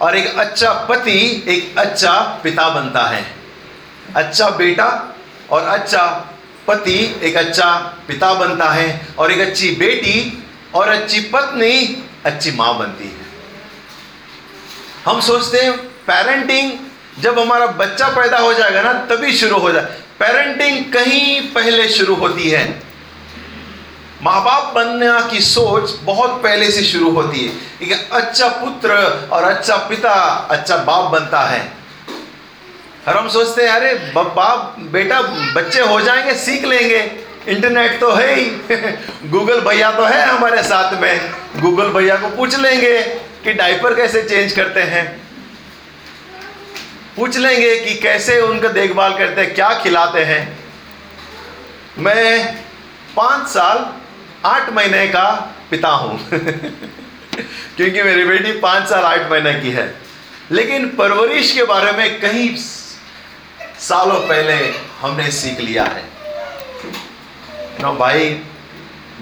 और 0.00 0.16
एक 0.16 0.36
अच्छा 0.38 0.72
पति 0.72 1.44
एक 1.48 1.78
अच्छा 1.78 2.40
पिता 2.42 2.68
बनता 2.68 3.02
है। 3.02 3.24
अच्छा 4.16 4.50
बेटा 4.50 5.16
और 5.50 5.62
अच्छा 5.62 6.06
पति 6.68 7.20
एक 7.22 7.36
अच्छा 7.36 7.74
पिता 8.08 8.34
बनता 8.34 8.70
है 8.70 9.08
और 9.18 9.32
एक 9.32 9.40
अच्छी 9.40 9.70
बेटी 9.70 10.44
और 10.74 10.88
अच्छी 10.88 11.20
पत्नी 11.20 12.04
अच्छी 12.24 12.52
माँ 12.52 12.78
बनती 12.78 13.04
है। 13.04 13.26
हम 15.06 15.20
सोचते 15.20 15.60
हैं 15.60 15.76
पेरेंटिंग 16.06 16.72
जब 17.22 17.38
हमारा 17.38 17.66
बच्चा 17.66 18.08
पैदा 18.08 18.38
हो 18.38 18.54
जाएगा 18.54 18.82
ना, 18.82 18.92
तभी 18.92 19.32
शुरू 19.32 19.58
हो 19.58 19.72
जाए। 19.72 19.84
पेरेंटिंग 20.18 20.92
कहीं 20.92 21.40
पहले 21.52 21.88
शुरू 21.88 22.14
होती 22.14 22.50
है। 22.50 22.85
माँ 24.22 24.44
बाप 24.44 24.74
बनने 24.74 25.30
की 25.30 25.40
सोच 25.40 25.90
बहुत 26.02 26.42
पहले 26.42 26.70
से 26.70 26.82
शुरू 26.82 27.10
होती 27.10 27.40
है 27.40 27.54
एक 27.82 28.12
अच्छा 28.12 28.48
पुत्र 28.48 28.90
और 29.32 29.44
अच्छा 29.44 29.76
पिता 29.76 30.12
अच्छा 30.50 30.76
बाप 30.76 31.04
बनता 31.04 31.40
है। 31.40 31.72
और 33.08 33.16
हम 33.16 33.28
सोचते 33.28 33.62
हैं, 33.62 33.68
अरे 33.68 33.94
बाप, 33.94 34.76
बेटा, 34.78 35.22
बच्चे 35.54 35.80
हो 35.80 36.00
जाएँगे, 36.00 36.34
सीख 36.34 36.64
लेंगे। 36.64 37.12
इंटरनेट 37.48 38.00
तो 38.00 38.12
है 38.12 38.34
ही। 38.34 38.44
गूगल 39.28 39.60
भैया 39.60 39.92
तो 39.92 40.04
है 40.04 40.26
हमारे 40.26 40.62
साथ 40.62 41.00
में। 41.00 41.30
गूगल 41.56 41.88
भैया 41.88 42.16
को 42.16 42.28
पूछ 42.28 42.58
लेंगे 42.58 43.02
कि 43.44 43.52
डायपर 43.52 43.94
कैसे 43.94 44.22
चेंज 44.22 44.52
करते 44.52 44.80
हैं। 44.80 45.22
पूछ 47.16 47.36
लेंगे 47.36 47.76
कि 47.76 47.94
कैसे 47.94 48.40
उनका 48.40 48.68
देखभाल 48.68 49.18
करते 49.18 49.40
हैं, 49.40 49.54
क्या 49.54 49.80
खिलाते 49.82 50.24
हैं। 50.24 50.58
मैं 51.98 52.54
पाँच 53.16 53.48
साल 53.48 54.05
आठ 54.44 54.72
महीने 54.72 55.08
का 55.08 55.54
पिता 55.70 55.88
हूँ। 55.88 56.28
क्योंकि 57.76 58.02
मेरी 58.02 58.24
बेटी 58.24 58.52
पाँच 58.52 58.88
साल 58.88 59.04
आठ 59.04 59.30
महीने 59.30 59.54
की 59.54 59.70
है। 59.70 59.94
लेकिन 60.50 60.86
परवरिश 60.88 61.52
के 61.52 61.64
बारे 61.64 61.92
में 61.92 62.20
कई 62.20 62.56
सालों 63.78 64.28
पहले 64.28 64.74
हमने 65.00 65.30
सीख 65.30 65.60
लिया 65.60 65.84
है। 65.84 66.04
नो, 67.82 67.92
भाई 67.92 68.30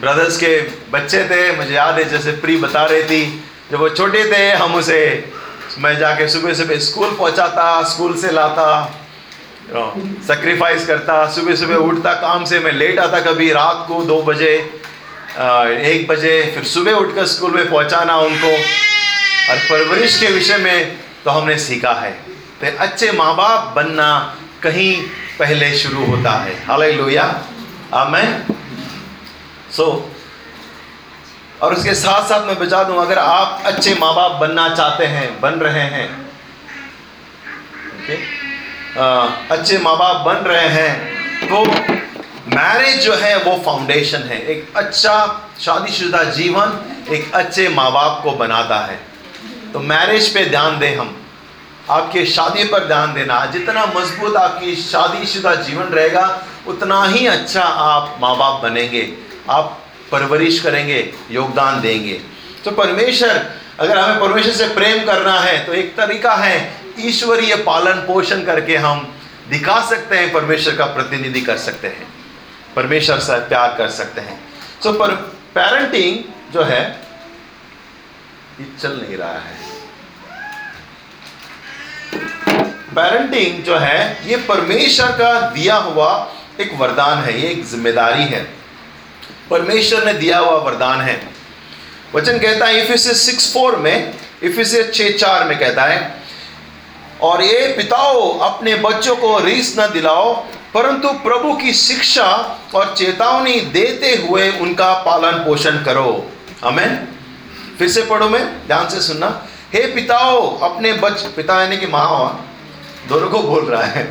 ब्रदर्स 0.00 0.36
के 0.36 0.60
बच्चे 0.90 1.24
थे, 1.24 1.56
मुझे 1.56 1.74
याद 1.74 1.94
है, 1.94 2.04
जैसे 2.04 2.32
प्री 2.32 2.56
बता 2.56 2.84
रही 2.84 3.02
थी, 3.02 3.44
जब 3.72 3.78
वो 3.78 3.88
छोटे 3.88 4.32
थे, 4.32 4.50
हम 4.50 4.74
उसे, 4.74 5.32
मैं 5.78 5.98
जाके 5.98 6.28
सुबह 6.28 6.54
सुबह 6.54 6.78
स्कूल 6.78 7.16
पहुंचाता, 7.18 7.82
स्कूल 7.82 8.16
से 8.16 8.32
लाता 8.32 9.00
सेक्रीफाइस 10.26 10.86
करता, 10.86 11.30
सुबह 11.30 11.56
सुबह 11.56 11.74
उठता, 11.74 12.12
काम 12.12 12.44
से 12.44 12.58
मैं 12.58 12.72
लेट 12.72 12.98
आता 12.98 13.20
कभी 13.20 13.52
रात 13.52 13.84
को 13.88 14.04
दो 14.04 14.22
बजे। 14.22 14.83
एक 15.34 16.06
बजे 16.08 16.32
फिर 16.54 16.64
सुबह 16.64 16.92
उठकर 16.94 17.26
स्कूल 17.26 17.50
में 17.50 17.70
पहुंचाना 17.70 18.16
उनको। 18.18 18.50
और 19.50 19.58
परवरिश 19.60 20.18
के 20.20 20.26
विषय 20.32 20.56
में 20.58 20.96
तो 21.24 21.30
हमने 21.30 21.58
सीखा 21.58 21.92
है। 21.94 22.10
तो 22.60 22.76
अच्छे 22.78 23.10
माँ 23.12 23.34
बाप 23.36 23.72
बनना 23.76 24.10
कहीं 24.62 24.92
पहले 25.38 25.72
शुरू 25.78 26.04
होता 26.06 26.30
है। 26.38 26.54
हाल 26.66 26.84
लोहिया 26.94 27.26
मैं 28.10 28.26
सो 29.72 29.86
और 31.62 31.74
उसके 31.74 31.94
साथ 31.94 32.28
साथ 32.28 32.46
मैं 32.46 32.58
बचा 32.58 32.82
दूँ, 32.84 32.96
अगर 33.00 33.18
आप 33.18 33.62
अच्छे 33.66 33.94
माँ 33.94 34.14
बाप 34.14 34.32
बनना 34.40 34.68
चाहते 34.68 35.06
हैं, 35.06 35.40
बन 35.40 35.54
रहे 35.60 35.82
हैं, 35.90 36.08
okay? 37.90 38.18
अच्छे 39.52 39.78
माँ 39.78 39.96
बाप 39.98 40.24
बन 40.26 40.44
रहे 40.44 40.68
हैं 40.68 40.92
तो 41.42 41.64
मैरिज 42.54 43.00
जो 43.00 43.14
है, 43.14 43.36
वो 43.38 43.62
फाउंडेशन 43.64 44.18
है। 44.18 44.40
एक 44.46 44.76
अच्छा 44.76 45.14
शादीशुदा 45.60 46.22
जीवन 46.24 46.78
एक 47.10 47.32
अच्छे 47.34 47.68
माँ 47.68 47.90
बाप 47.92 48.20
को 48.22 48.30
बनाता 48.32 48.78
है। 48.78 48.98
तो 49.72 49.80
मैरिज 49.80 50.28
पे 50.34 50.44
ध्यान 50.44 50.78
दें 50.78 50.96
हम। 50.96 51.16
आपके 51.90 52.24
शादी 52.26 52.64
पर 52.64 52.84
ध्यान 52.84 53.14
देना। 53.14 53.44
जितना 53.46 53.84
मज़बूत 53.86 54.36
आपकी 54.36 54.76
शादीशुदा 54.76 55.54
जीवन 55.54 55.84
रहेगा, 55.84 56.46
उतना 56.66 57.04
ही 57.04 57.26
अच्छा 57.26 57.62
आप 57.62 58.18
माँ 58.20 58.36
बाप 58.36 58.62
बनेंगे। 58.62 59.12
आप 59.50 59.82
परवरिश 60.12 60.60
करेंगे, 60.60 61.12
योगदान 61.30 61.80
देंगे। 61.80 62.20
तो 62.64 62.70
परमेश्वर, 62.70 63.44
अगर 63.80 63.98
हमें 63.98 64.20
परमेश्वर 64.20 64.52
से 64.52 64.68
प्रेम 64.68 65.04
करना 65.04 65.38
है 65.40 65.64
तो 65.66 65.72
एक 65.72 65.96
तरीका 65.96 66.34
है, 66.34 66.74
ईश्वरीय 67.00 67.56
पालन 67.56 68.06
पोषण 68.06 68.44
करके 68.44 68.76
हम 68.76 69.14
दिखा 69.50 69.80
सकते 69.86 70.16
हैं, 70.16 70.32
परमेश्वर 70.32 70.74
का 70.74 70.84
प्रतिनिधि 70.86 71.40
कर 71.40 71.56
सकते 71.58 71.88
हैं। 71.88 72.13
परमेश्वर 72.76 73.18
से 73.20 73.38
प्यार 73.48 73.74
कर 73.78 73.88
सकते 73.90 74.20
हैं। 74.20 74.38
सो 74.82 74.88
so, 74.88 74.98
पर 74.98 75.14
पेरेंटिंग 75.54 76.52
जो 76.52 76.62
है 76.62 76.80
ये 78.60 78.66
चल 78.80 78.96
नहीं 79.00 79.16
रहा 79.16 79.38
है। 79.38 79.62
पेरेंटिंग 82.94 83.62
जो 83.64 83.76
है 83.78 84.28
ये 84.28 84.36
परमेश्वर 84.48 85.12
का 85.12 85.30
दिया 85.50 85.76
हुआ 85.86 86.10
एक 86.60 86.74
वरदान 86.78 87.18
है 87.18 87.40
ये 87.40 87.48
एक 87.48 87.64
ज़िम्मेदारी 87.66 88.24
है। 88.24 88.42
परमेश्वर 89.50 90.04
ने 90.04 90.12
दिया 90.14 90.38
हुआ 90.38 90.58
वरदान 90.60 91.00
है। 91.00 91.20
वचन 92.14 92.38
कहता 92.38 92.66
है 92.66 92.84
इफिस 92.84 93.06
सिक्स 93.22 93.52
फोर 93.52 93.76
में 93.76 94.14
इफिस 94.42 94.74
छ 94.94 95.10
चार 95.18 95.44
में 95.44 95.58
कहता 95.58 95.84
है 95.84 96.22
और 97.22 97.42
ये 97.42 97.66
पिताओ 97.76 98.28
अपने 98.40 98.74
बच्चों 98.84 99.16
को 99.16 99.38
रीस 99.38 99.74
न 99.78 99.90
दिलाओ 99.92 100.34
परंतु 100.74 101.08
प्रभु 101.08 101.52
की 101.54 101.72
शिक्षा 101.72 102.58
और 102.74 102.94
चेतावनी 102.96 103.60
देते 103.60 104.14
हुए 104.16 104.50
उनका 104.50 104.92
पालन 104.94 105.32
पोषण 105.32 105.82
करो। 105.84 106.30
हमें 106.64 107.08
फिर 107.78 107.88
से 107.88 108.02
पढ़ो 108.02 108.28
मैं, 108.28 108.66
ध्यान 108.66 108.88
से 108.88 109.00
सुनना। 109.00 109.46
हे 109.74 109.86
पिताओ, 109.86 110.58
अपने 110.58 110.92
बच, 110.92 111.22
पिता 111.22 111.62
यानी 111.62 111.76
कि 111.76 111.86
माँ 111.86 112.50
दोनों 113.08 113.28
को 113.28 113.38
बोल 113.38 113.64
रहा 113.64 113.82
है। 113.82 114.04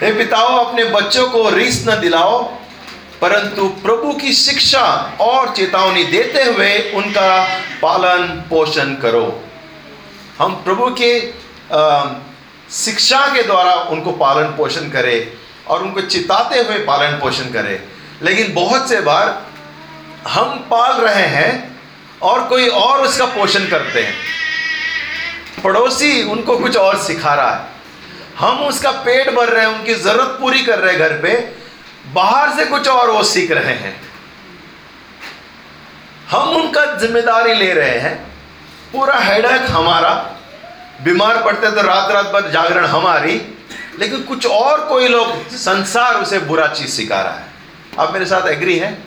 हे 0.00 0.12
पिताओ, 0.12 0.64
अपने 0.64 0.84
बच्चों 0.84 1.28
को 1.28 1.48
रीस 1.50 1.84
न 1.88 2.00
दिलाओ, 2.00 2.42
परंतु 3.20 3.68
प्रभु 3.68 4.12
की 4.12 4.32
शिक्षा 4.32 4.84
और 5.20 5.54
चेतावनी 5.56 6.04
देते 6.04 6.42
हुए 6.42 6.78
उनका 6.94 7.44
पालन 7.82 8.26
पोषण 8.50 8.94
करो। 8.94 9.42
हम 10.38 10.54
प्रभु 10.54 10.90
के 10.90 11.18
शिक्षा 12.70 13.26
के 13.26 13.42
द्वारा 13.42 13.72
उनको 13.72 14.12
पालन 14.12 14.46
पोषण 14.46 14.90
करे 14.90 15.38
और 15.68 15.82
उनको 15.82 16.00
चिताते 16.00 16.58
हुए 16.58 16.78
पालन 16.78 17.18
पोषण 17.18 17.44
करे। 17.44 17.80
लेकिन 18.22 18.54
बहुत 18.54 18.88
से 18.88 19.00
बार 19.00 19.46
हम 20.28 20.58
पाल 20.70 21.00
रहे 21.00 21.26
हैं 21.26 21.80
और 22.22 22.44
कोई 22.48 22.68
और 22.68 23.02
उसका 23.02 23.26
पोषण 23.26 23.66
करते 23.66 24.02
हैं। 24.02 24.14
पड़ोसी 25.64 26.22
उनको 26.22 26.58
कुछ 26.58 26.76
और 26.76 26.98
सिखा 26.98 27.34
रहा 27.34 27.50
है। 27.50 27.66
हम 28.38 28.58
उसका 28.58 28.90
पेट 28.90 29.30
भर 29.30 29.48
रहे 29.48 29.66
हैं, 29.66 29.78
उनकी 29.78 29.94
ज़रूरत 29.94 30.36
पूरी 30.40 30.62
कर 30.62 30.78
रहे 30.78 30.92
हैं 30.92 31.00
घर 31.00 31.12
पे, 31.12 31.34
बाहर 32.12 32.56
से 32.56 32.64
कुछ 32.64 32.88
और 32.88 33.10
वो 33.10 33.22
सीख 33.22 33.50
रहे 33.50 33.74
हैं। 33.74 34.00
हम 36.30 36.48
उनका 36.56 36.84
ज़िम्मेदारी 36.96 37.54
ले 37.54 37.72
रहे 37.72 37.98
हैं। 37.98 38.16
पूरा 38.92 39.18
हेडक 39.18 39.66
हमारा 39.70 40.10
बीमार 41.04 41.42
पड़ते 41.42 41.70
तो 41.70 41.82
रात 41.82 42.10
रात 42.10 42.26
भर 42.26 42.50
जागरण 42.50 42.84
हमारी। 42.84 43.42
लेकिन 43.98 44.22
कुछ 44.22 44.46
और 44.46 44.80
कोई 44.80 45.08
लोग 45.08 45.48
संसार 45.50 46.14
उसे 46.14 46.38
बुरा 46.38 46.66
चीज़ 46.66 46.88
सिखा 46.88 47.20
रहा 47.20 47.32
है। 47.32 47.46
आप 47.98 48.12
मेरे 48.12 48.24
साथ 48.24 48.48
एग्री 48.48 48.78
है? 48.78 48.98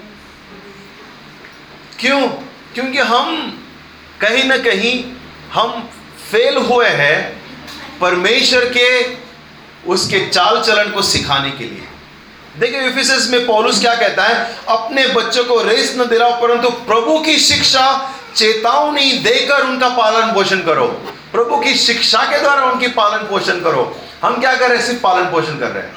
क्यों? 2.00 2.28
क्योंकि 2.74 2.98
हम 2.98 3.58
कहीं 4.22 4.44
ना 4.44 4.58
कहीं 4.58 5.04
हम 5.54 5.90
फेल 6.32 6.58
हुए 6.58 6.88
हैं 6.88 7.42
परमेश्वर 8.00 8.66
के 8.78 9.18
उसके 9.88 10.28
चाल 10.28 10.62
चलन 10.62 10.92
को 10.92 11.02
सिखाने 11.02 11.52
के 11.52 11.64
लिए। 11.64 11.88
देखिए 12.58 12.88
इफिसस 12.88 13.30
में 13.32 13.46
पौलुस 13.46 13.80
क्या 13.82 13.96
कहता 13.96 14.24
है? 14.24 14.56
अपने 14.70 15.08
बच्चों 15.08 15.44
को 15.46 15.62
रेस 15.64 15.96
न 15.98 16.08
दिलाओ, 16.08 16.42
परंतु 16.42 16.70
प्रभु 16.70 17.20
की 17.20 17.38
शिक्षा 17.38 18.14
चेतावनी 18.36 19.12
देकर 19.12 19.62
उनका 19.62 19.90
पालन 19.90 20.34
पोषण 20.34 20.62
करो। 20.62 20.86
प्रभु 21.34 21.58
की 21.58 21.76
शिक्षा 21.76 22.24
के 22.24 22.40
द्वारा 22.40 22.64
उनकी 22.64 22.88
पालन 22.88 23.18
पोषण 23.18 23.60
करो। 23.60 23.98
हम 24.24 24.42
क्या 24.42 24.56
कर 24.56 24.70
रहे 24.70 24.78
हैं? 24.78 24.86
सिर्फ़ 24.86 25.02
पालन 25.02 25.26
पोषण 25.26 25.60
कर 25.60 25.68
रहे 25.68 25.84
हैं। 25.84 25.94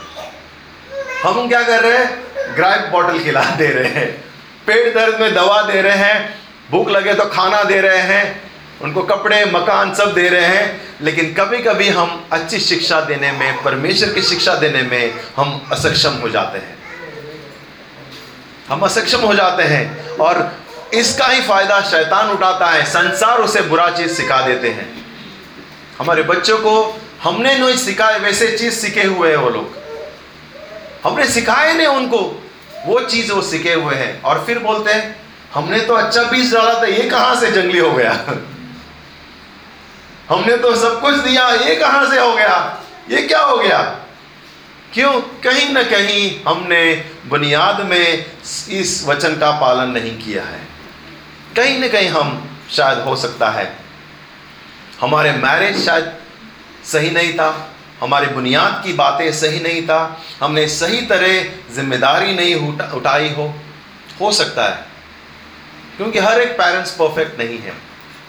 हम 1.23 1.49
क्या 1.49 1.63
कर 1.63 1.81
रहे 1.81 1.99
हैं? 1.99 2.23
ग्राइप 2.57 2.89
बॉटल 2.93 3.19
खिला 3.19 3.41
दे 3.41 3.67
रहे 3.67 3.91
हैं। 3.91 4.25
पेट 4.67 4.95
दर्द 4.95 5.21
में 5.21 5.35
दवा 5.35 5.63
दे 5.63 5.83
रहे 5.83 5.97
हैं। 5.97 6.39
भूख 6.71 6.89
लगे 6.89 7.15
तो 7.15 7.25
खाना 7.25 7.63
दे 7.63 7.81
रहे 7.81 7.99
हैं। 7.99 8.53
उनको 8.83 9.03
कपड़े, 9.03 9.45
मकान 9.45 9.95
सब 9.95 10.15
दे 10.15 10.29
रहे 10.29 10.47
हैं। 10.47 10.95
लेकिन 11.01 11.35
कभी 11.35 11.59
कभी 11.59 11.89
हम 11.89 12.27
अच्छी 12.33 12.61
शिक्षा 12.61 13.01
देने 13.01 13.33
में, 13.33 13.63
परमेश्वर 13.63 14.13
की 14.13 14.23
शिक्षा 14.23 14.55
देने 14.55 14.83
में 14.83 15.15
हम 15.37 15.69
असक्षम 15.73 16.11
हो 16.11 16.29
जाते 16.29 16.59
हैं। 16.59 16.79
हम 18.69 18.81
असक्षम 18.81 19.21
हो 19.21 19.35
जाते 19.35 19.63
हैं। 19.63 20.09
और 20.09 20.64
इसका 20.95 21.27
ही 21.27 21.43
फ़ायदा 21.43 21.81
शैतान 21.81 22.31
उठाता 22.31 22.67
है, 22.67 22.85
संसार 22.85 23.39
उसे 23.39 23.61
बुरा 23.61 23.91
चीज़ 23.91 24.13
सिखा 24.13 24.41
देते 24.41 24.69
हैं। 24.69 25.07
हमारे 25.99 26.23
बच्चों 26.23 26.59
को 26.59 27.01
हमने 27.23 27.59
नहीं 27.59 27.77
सिखाए, 27.77 28.19
वैसे 28.19 28.59
चीज़ 28.59 28.75
सीखे 28.75 29.03
हुए 29.03 29.31
हैं 29.31 29.37
वो 29.37 29.51
लोग। 29.51 29.77
हमने 31.05 31.27
सिखाए 31.27 31.75
नहीं 31.75 31.87
उनको, 31.87 32.43
वो 32.87 33.01
चीज़ 33.01 33.33
वो 33.33 33.43
सीखे 33.43 33.75
हुए 33.75 33.95
हैं। 33.95 34.23
और 34.23 34.45
फिर 34.47 34.59
बोलते 34.59 34.93
हैं, 34.93 35.17
हमने 35.55 35.81
तो 35.81 35.95
अच्छा 35.95 36.23
बीज 36.23 36.55
डाला 36.55 36.75
था, 36.75 36.87
ये 36.87 37.11
कहाँ 37.11 37.41
से 37.41 37.51
जंगली 37.51 37.79
हो 37.79 37.93
गया? 37.93 38.13
हमने 40.29 40.57
तो 40.57 40.77
सब 40.77 41.01
कुछ 41.01 41.15
दिया, 41.15 41.49
ये 41.49 41.77
कहाँ 41.77 42.11
से 42.11 42.21
हो 42.21 42.33
गया? 42.33 42.83
ये 43.11 43.23
क्या 43.23 43.41
हो 43.41 43.57
गया? 43.57 43.83
क्यों? 44.95 45.21
कहीं 45.21 45.71
ना 45.71 45.83
कहीं 45.83 46.41
हमने 46.49 47.05
बुनियाद 47.27 47.81
में 47.81 48.27
इस 48.71 49.05
वचन 49.09 49.37
का 49.37 49.51
पालन 49.51 49.91
नहीं 49.91 50.19
किया 50.19 50.43
है। 50.43 50.74
कहीं 51.57 51.79
ना 51.79 51.89
कहीं 51.89 52.09
हम 52.09 52.31
शायद 52.71 52.99
हो 52.99 53.17
सकता 53.17 53.49
है। 53.51 53.67
हमारे 55.01 55.33
मैरिज 55.33 55.85
शायद 55.85 56.13
सही 56.85 57.11
नहीं 57.11 57.33
था 57.35 57.49
हमारी 58.01 58.27
बुनियाद 58.27 58.83
की 58.85 58.93
बातें 58.93 59.33
सही 59.33 59.61
नहीं 59.61 59.83
था 59.83 59.99
हमने 60.41 60.67
सही 60.69 61.01
तरह 61.03 61.75
ज़िम्मेदारी 61.75 62.35
नहीं 62.35 62.55
उठा, 62.69 62.91
उठाई 62.95 63.29
हो 63.31 63.55
हो 64.21 64.33
सकता 64.33 64.69
है। 64.69 64.87
क्योंकि 65.97 66.19
हर 66.19 66.41
एक 66.41 66.53
पेरेंट्स 66.53 66.91
परफेक्ट 66.91 67.39
नहीं 67.39 67.59
है। 67.59 67.73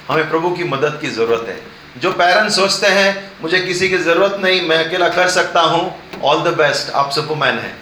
हमें 0.10 0.30
प्रभु 0.30 0.50
की 0.50 0.64
मदद 0.64 1.00
की 1.02 1.10
ज़रूरत 1.10 1.48
है। 1.50 1.60
जो 2.02 2.12
पेरेंट्स 2.12 2.56
सोचते 2.56 2.88
हैं 2.88 3.32
मुझे 3.42 3.60
किसी 3.60 3.90
की 3.90 3.98
ज़रूरत 3.98 4.38
नहीं 4.44 4.62
मैं 4.62 4.78
अकेला 4.86 5.10
कर 5.10 5.30
सकता 5.30 5.62
हूँ 5.62 5.84
ऑल 6.24 6.44
द 6.44 6.54
बेस्ट 6.58 6.94
आप 6.94 7.12
सुपरमैन 7.12 7.60
हैं। 7.60 7.76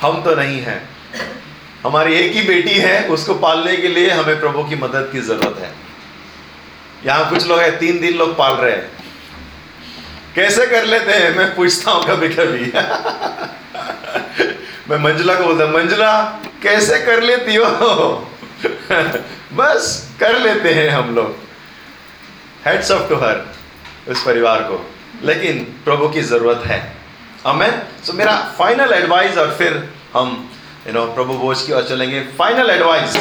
हम 0.00 0.22
तो 0.22 0.34
नहीं 0.34 0.60
हैं। 0.62 0.80
हमारी 1.84 2.14
एक 2.14 2.32
ही 2.32 2.42
बेटी 2.42 2.70
है 2.70 3.08
उसको 3.08 3.34
पालने 3.34 3.76
के 3.76 3.88
लिए 3.88 4.10
हमें 4.10 4.40
प्रभु 4.40 4.64
की 4.64 4.76
मदद 4.76 5.08
की 5.12 5.20
ज़रूरत 5.20 5.58
है। 5.58 5.74
यहाँ 7.06 7.30
कुछ 7.30 7.46
लोग 7.46 7.60
हैं 7.60 7.78
तीन 7.78 8.00
दिन 8.00 8.14
लोग 8.14 8.36
पाल 8.36 8.52
रहे 8.52 8.72
हैं। 8.72 8.90
कैसे 10.34 10.66
कर 10.66 10.84
लेते 10.84 11.12
हैं? 11.12 11.36
मैं 11.36 11.56
पूछता 11.56 11.90
हूँ 11.90 12.06
कभी 12.06 12.28
कभी 12.28 12.64
मैं 14.90 14.98
मंजुला 14.98 15.34
को 15.34 15.44
बोलता 15.44 15.66
मंजुला 15.66 16.40
कैसे 16.62 16.98
कर 16.98 17.22
लेती 17.22 17.54
हो? 17.54 18.30
बस 19.52 20.10
कर 20.20 20.38
लेते 20.38 20.68
हैं 20.68 20.90
हम 20.90 21.14
लोग। 21.14 21.36
हेड्स 22.66 22.90
ऑफ़ 22.90 23.08
टू 23.08 23.16
हर 23.16 23.54
उस 24.08 24.22
परिवार 24.22 24.60
को। 24.60 24.90
लेकिन 25.22 25.74
प्रभु 25.84 26.08
की 26.08 26.22
ज़रूरत 26.22 26.62
है। 26.66 26.96
हमें 27.46 27.82
सो 28.04 28.12
so, 28.12 28.18
मेरा 28.18 28.54
फाइनल 28.58 28.92
एडवाइस 28.92 29.38
और 29.38 29.54
फिर 29.58 29.88
हम 30.14 30.50
यू 30.86 30.92
नो 30.92 31.04
प्रभु 31.14 31.34
बोझ 31.34 31.56
की 31.62 31.72
ओर 31.72 31.82
चलेंगे। 31.88 32.20
फाइनल 32.38 32.70
एडवाइस 32.70 33.16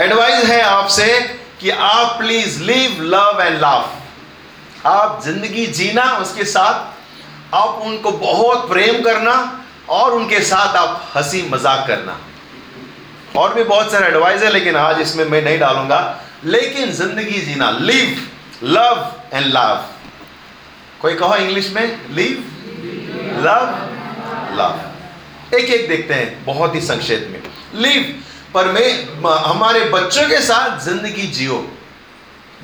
एडवाइस 0.00 0.44
है 0.44 0.60
आपसे 0.62 1.06
कि 1.60 1.70
आप 1.70 2.18
please 2.18 2.62
live 2.62 3.02
love 3.04 3.40
and 3.42 3.60
laugh 3.60 4.86
आप 4.86 5.20
ज़िंदगी 5.24 5.66
जीना, 5.68 6.04
उसके 6.16 6.44
साथ 6.44 7.54
आप 7.54 7.80
उनको 7.84 8.10
बहुत 8.12 8.68
प्रेम 8.68 9.00
करना 9.02 9.64
और 9.88 10.12
उनके 10.12 10.40
साथ 10.42 10.76
आप 10.76 11.10
हँसी 11.14 11.42
मज़ाक 11.50 11.86
करना। 11.86 12.18
और 13.36 13.54
भी 13.54 13.64
बहुत 13.64 13.92
सारे 13.92 14.06
एडवाइस 14.06 14.42
है, 14.42 14.50
लेकिन 14.50 14.76
आज 14.76 15.00
इसमें 15.00 15.24
मैं 15.24 15.42
नहीं 15.42 15.58
डालूँगा। 15.58 16.00
लेकिन 16.46 16.92
ज़िंदगी 16.92 17.40
जीना। 17.40 17.70
लिव 17.70 18.28
लव 18.64 19.12
एंड 19.34 19.46
लव 19.46 19.84
कोई 21.00 21.14
कहो 21.14 21.36
इंग्लिश 21.36 21.72
में? 21.72 21.98
लिव 22.10 22.44
लव 23.44 23.74
लव 24.58 24.87
एक 25.54 25.64
एक 25.64 25.88
देखते 25.88 26.14
हैं, 26.14 26.44
बहुत 26.44 26.74
ही 26.74 26.80
संक्षेप 26.80 27.28
में। 27.32 27.42
लिव 27.82 28.22
पर 28.54 28.64
मैं, 28.64 29.06
हमारे 29.28 29.80
बच्चों 29.80 30.28
के 30.28 30.40
साथ 30.40 30.84
ज़िंदगी 30.84 31.26
जियो। 31.26 31.68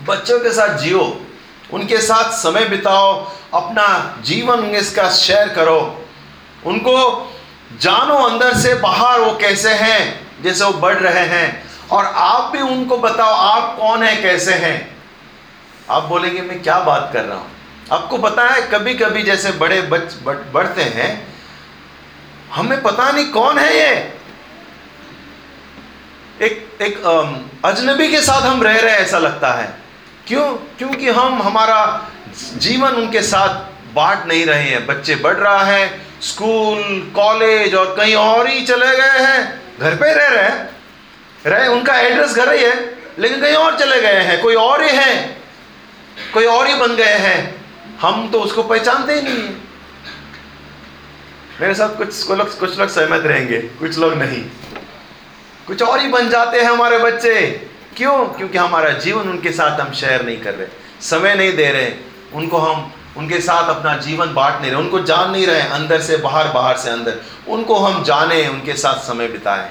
बच्चों 0.09 0.41
के 0.41 0.51
साथ 0.51 0.79
जियो। 0.79 1.21
उनके 1.73 1.99
साथ 1.99 2.33
समय 2.33 2.65
बिताओ, 2.65 3.33
अपना 3.55 4.19
जीवन 4.25 4.55
उनके 4.55 5.11
शेयर 5.11 5.49
करो। 5.49 6.05
उनको 6.67 6.97
जानो 7.81 8.15
अंदर 8.15 8.55
से 8.55 8.75
बाहर 8.75 9.21
वो 9.21 9.39
कैसे 9.39 9.75
हैं, 9.75 10.27
जैसे 10.43 10.65
वो 10.65 10.73
बढ़ 10.73 10.97
रहे 10.97 11.27
हैं। 11.27 11.71
और 11.89 12.05
आप 12.05 12.53
भी 12.53 12.61
उनको 12.61 12.97
बताओ, 12.97 13.35
आप 13.35 13.77
कौन 13.79 14.03
है, 14.03 14.23
कैसे 14.23 14.55
हैं। 14.55 14.97
आप 15.91 16.03
बोलेंगे, 16.03 16.43
मैं 16.43 16.63
क्या 16.63 16.79
बात 16.79 17.11
कर 17.13 17.25
रहा 17.25 17.39
हूँ? 17.39 17.51
आपको 17.93 18.19
पता 18.19 18.49
है 18.49 18.63
कभी 18.63 18.95
कभी 18.95 19.23
जैसे 19.23 19.51
बड़े 19.53 19.83
बच 19.83 20.15
बढ़ते 20.53 20.83
हैं 20.83 21.34
हमें 22.55 22.83
पता 22.83 23.11
नहीं 23.11 23.27
कौन 23.27 23.59
है 23.59 23.79
ये। 23.79 24.19
एक 26.43 26.79
एक 26.83 26.97
अजनबी 27.65 28.11
के 28.11 28.21
साथ 28.21 28.43
हम 28.43 28.63
रह 28.63 28.81
रहे 28.81 28.93
हैं, 28.93 28.99
ऐसा 28.99 29.19
लगता 29.19 29.53
है। 29.53 29.75
क्यों? 30.27 30.53
क्योंकि 30.79 31.11
हम, 31.11 31.43
हमारा 31.43 32.09
जीवन 32.55 32.91
उनके 32.91 33.23
साथ 33.23 33.49
बांट 33.95 34.27
नहीं 34.27 34.47
रहे 34.47 34.63
हैं। 34.63 34.87
बच्चे 34.87 35.15
बढ़ 35.15 35.37
रहा 35.37 35.65
है, 35.65 36.01
स्कूल, 36.23 37.13
कॉलेज 37.15 37.75
और 37.75 37.97
कहीं 37.97 38.15
और 38.15 38.49
ही 38.49 38.67
चले 38.67 38.97
गए 38.97 39.19
हैं। 39.19 39.63
घर 39.79 39.95
पे 39.95 40.15
रह 40.15 40.29
रहे 40.29 40.45
हैं। 40.45 40.71
रहे, 41.47 41.69
उनका 41.69 41.95
एड्रेस 41.95 42.35
घर 42.35 42.53
ही 42.53 42.65
है, 42.65 42.99
लेकिन 43.19 43.41
कहीं 43.41 43.55
और 43.55 43.79
चले 43.79 44.01
गए 44.01 44.21
हैं। 44.21 44.43
कोई 44.43 44.55
और 44.55 44.83
ही 44.83 44.97
है, 44.97 45.41
कोई 46.35 46.47
और 46.47 46.67
ही 46.67 46.75
बन 46.75 46.97
गए 46.97 47.19
हैं। 47.19 47.65
हम 48.01 48.31
तो 48.31 48.41
उसको 48.41 48.63
पहचानते 48.63 49.15
ही 49.15 49.23
नहीं 49.23 49.39
है। 49.39 49.64
मेरे 51.61 51.75
साथ 51.75 51.89
कुछ 51.89 52.31
लोग 52.31 52.59
कुछ 52.59 52.79
लोग 52.79 52.89
सहमत 52.89 53.23
रहेंगे, 53.27 53.59
कुछ 53.59 53.99
लोग 53.99 54.15
नहीं। 54.15 54.45
कुछ 55.67 55.83
और 55.83 56.01
ही 56.01 56.09
बन 56.09 56.29
जाते 56.29 56.61
हैं 56.61 56.71
हमारे 56.71 56.99
बच्चे। 56.99 57.67
क्यों? 57.97 58.27
क्योंकि 58.27 58.59
हमारा 58.59 58.91
जीवन 58.91 59.23
उनके 59.23 59.53
साथ 59.53 59.81
हम 59.81 59.93
शेयर 59.93 60.23
नहीं 60.23 60.41
कर 60.41 60.55
रहे। 60.55 60.69
समय 61.01 61.35
नहीं 61.35 61.57
दे 61.57 61.71
रहे। 61.71 61.93
उनको 62.35 62.59
हम, 62.59 62.93
उनके 63.17 63.41
साथ 63.41 63.69
अपना 63.69 63.97
जीवन 63.97 64.35
बांट 64.35 64.61
नहीं 64.61 64.71
रहे। 64.71 64.81
उनको 64.81 65.01
जान 65.01 65.31
नहीं 65.31 65.47
रहे 65.47 65.61
अंदर 65.61 66.01
से, 66.01 66.17
बाहर 66.17 66.49
बाहर 66.49 66.77
से 66.77 66.91
अंदर। 66.91 67.21
उनको 67.49 67.75
हम 67.75 68.05
जाने, 68.05 68.49
उनके 68.49 68.73
साथ 68.73 68.95
समय 68.95 69.29
बिताएँ। 69.29 69.71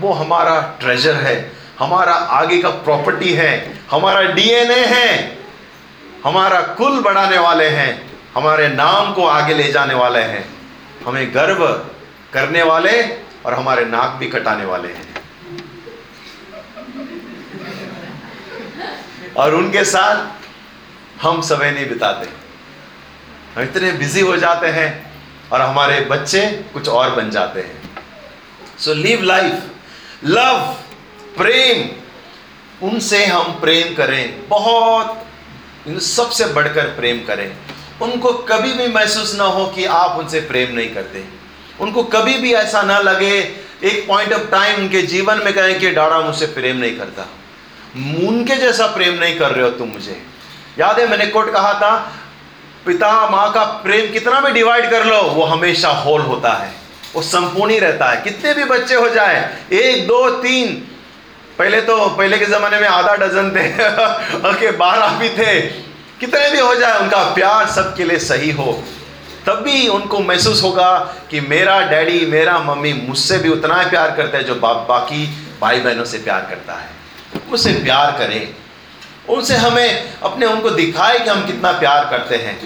वो 0.00 0.12
हमारा 0.12 0.76
ट्रेजर 0.80 1.14
है। 1.14 1.52
हमारा 1.78 2.12
आगे 2.12 2.62
का 2.62 2.68
प्रॉपर्टी 2.68 3.32
है। 3.32 3.80
हमारा 3.90 4.22
डीएनए 4.22 4.84
है। 4.84 5.38
हमारा 6.24 6.60
कुल 6.60 7.00
बढ़ाने 7.00 7.38
वाले 7.38 7.68
हैं। 7.68 8.18
हमारे 8.34 8.68
नाम 8.68 9.14
को 9.14 9.26
आगे 9.26 9.54
ले 9.54 9.72
जाने 9.72 9.94
वाले 9.94 10.20
हैं। 10.20 10.59
हमें 11.06 11.34
गर्व 11.34 11.66
करने 12.32 12.62
वाले 12.62 13.02
और 13.46 13.54
हमारे 13.54 13.84
नाक 13.84 14.16
भी 14.18 14.26
कटाने 14.26 14.64
वाले 14.64 14.88
हैं। 14.88 15.08
और 19.36 19.54
उनके 19.54 19.84
साथ 19.84 20.26
हम 21.22 21.40
समय 21.42 21.70
नहीं 21.70 21.88
बिताते। 21.88 22.28
हम 23.56 23.62
इतने 23.62 23.92
बिज़ी 23.92 24.20
हो 24.20 24.36
जाते 24.36 24.66
हैं 24.66 24.88
और 25.52 25.60
हमारे 25.60 26.00
बच्चे 26.00 26.46
कुछ 26.72 26.88
और 26.88 27.10
बन 27.10 27.30
जाते 27.30 27.60
हैं। 27.60 27.80
सो 28.78 28.94
लिव 28.94 29.22
लाइफ 29.22 29.62
लव 30.24 30.58
प्रेम, 31.36 31.88
उनसे 32.88 33.24
हम 33.26 33.52
प्रेम 33.60 33.94
करें। 33.94 34.48
बहुत 34.48 35.26
सबसे 36.02 36.44
बढ़कर 36.46 36.86
प्रेम 36.86 37.24
करें। 37.24 37.56
उनको 38.02 38.32
कभी 38.32 38.72
भी 38.72 38.88
महसूस 38.88 39.34
ना 39.34 39.44
हो 39.44 39.66
कि 39.66 39.84
आप 39.84 40.16
उनसे 40.18 40.40
प्रेम 40.40 40.74
नहीं 40.74 40.94
करते। 40.94 41.24
उनको 41.80 42.02
कभी 42.02 42.34
भी 42.34 42.52
ऐसा 42.52 42.82
ना 42.82 42.98
लगे, 42.98 43.38
एक 43.84 44.04
पॉइंट 44.08 44.32
ऑफ़ 44.32 44.42
टाइम 44.42 44.80
उनके 44.80 45.02
जीवन 45.02 45.40
में 45.44 45.54
कहें 45.54 45.78
कि 45.78 45.90
डाड़ा 45.90 46.20
मुझसे 46.20 46.46
प्रेम 46.46 46.76
नहीं 46.76 46.96
करता। 46.96 47.22
उनके 48.28 48.56
जैसा 48.56 48.86
प्रेम 48.86 49.14
नहीं 49.14 49.38
कर 49.38 49.50
रहे 49.50 49.64
हो 49.64 49.70
तुम 49.70 49.88
मुझे। 49.88 50.22
याद 50.78 51.00
है, 51.00 51.08
मैंने 51.08 51.26
कोट 51.26 51.52
कहा 51.52 51.74
था, 51.74 52.12
पिता, 52.86 53.30
माँ 53.30 53.52
का 53.52 53.64
प्रेम 53.64 54.12
कितना 54.12 54.40
भी 54.40 54.52
डिवाइड 54.52 54.90
कर 54.90 55.04
लो, 55.04 55.22
वो 55.22 55.44
हमेशा 55.44 55.88
होल 55.88 56.20
होता 56.20 56.52
है। 56.52 56.72
वो 57.14 57.22
संपूर्ण 57.22 57.72
ही 57.72 57.78
रहता 57.78 58.06
है। 58.06 58.16
कितने 58.16 58.54
भी 58.54 58.64
बच्चे 58.64 58.94
हो 58.94 59.08
जाए, 59.08 59.56
एक, 59.72 60.06
दो, 60.06 60.30
तीन। 60.30 60.88
पहले 61.58 61.80
तो 61.80 62.08
पहले 62.08 62.38
के 62.38 62.46
ज़माने 62.46 62.80
में 62.80 62.88
आधा 62.88 63.14
डजन 63.14 63.50
थे। 63.50 63.74
ओके, 64.50 64.70
बारह 64.70 65.06
भी 65.06 65.28
थे। 65.28 65.89
कितने 66.20 66.50
भी 66.50 66.58
हो 66.58 66.74
जाए 66.74 66.98
उनका 66.98 67.22
प्यार 67.34 67.66
सबके 67.66 68.04
लिए 68.04 68.18
सही 68.18 68.50
हो 68.50 68.84
तब 69.46 69.52
भी 69.52 69.88
उनको 69.88 70.18
महसूस 70.18 70.62
होगा 70.62 70.98
कि 71.30 71.40
मेरा 71.40 71.80
डैडी 71.80 72.26
मेरा 72.26 72.58
मम्मी 72.58 72.92
मुझसे 72.92 73.38
भी 73.38 73.48
उतना 73.48 73.80
ही 73.80 73.90
प्यार 73.90 74.10
करते 74.16 74.36
हैं 74.36 74.44
जो 74.44 74.54
बा, 74.54 74.72
बाकी 74.72 75.26
भाई 75.60 75.80
बहनों 75.80 76.04
से 76.04 76.18
प्यार 76.18 76.40
करता 76.40 76.74
है। 76.74 76.88
उससे 77.52 77.72
प्यार 77.72 78.12
करें। 78.18 78.54
उनसे 79.28 79.56
हमें 79.56 80.14
अपने 80.22 80.46
उनको 80.46 80.70
दिखाए 80.70 81.18
कि 81.18 81.30
हम 81.30 81.46
कितना 81.46 81.72
प्यार 81.72 82.04
करते 82.04 82.36
हैं। 82.36 82.60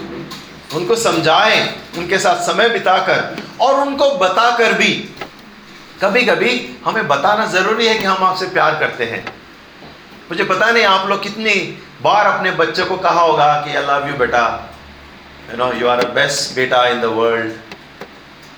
उनको 0.75 0.97
समझाएँ 0.97 1.81
उनके 1.99 2.19
साथ 2.19 2.37
समय 2.37 2.69
बिताकर 2.69 3.37
और 3.61 3.81
उनको 3.81 4.11
बताकर 4.11 4.73
भी। 4.73 4.93
कभी 6.03 6.23
कभी 6.23 6.79
हमें 6.85 7.09
बताना 7.09 7.47
ज़रूरी 7.47 7.87
है 7.87 7.95
कि 7.95 8.05
हम 8.05 8.25
आपसे 8.25 8.47
प्यार 8.47 8.75
करते 8.75 9.05
हैं। 9.05 9.44
मुझे 10.31 10.45
पता 10.45 10.71
नहीं 10.71 10.85
आप 10.85 11.09
लोग 11.09 11.23
कितनी 11.23 11.55
बार 12.03 12.27
अपने 12.27 12.51
बच्चे 12.51 12.85
को 12.85 12.97
कहा 12.97 13.21
होगा 13.21 13.55
कि 13.55 13.77
I 13.77 13.83
love 13.83 14.09
you 14.09 14.15
beta. 14.15 14.75
You 15.51 15.57
know 15.57 15.73
you 15.73 15.89
are 15.89 16.05
a 16.05 16.09
best 16.09 16.57
beta 16.57 16.87
in 16.87 17.01
the 17.01 17.05
world 17.05 17.53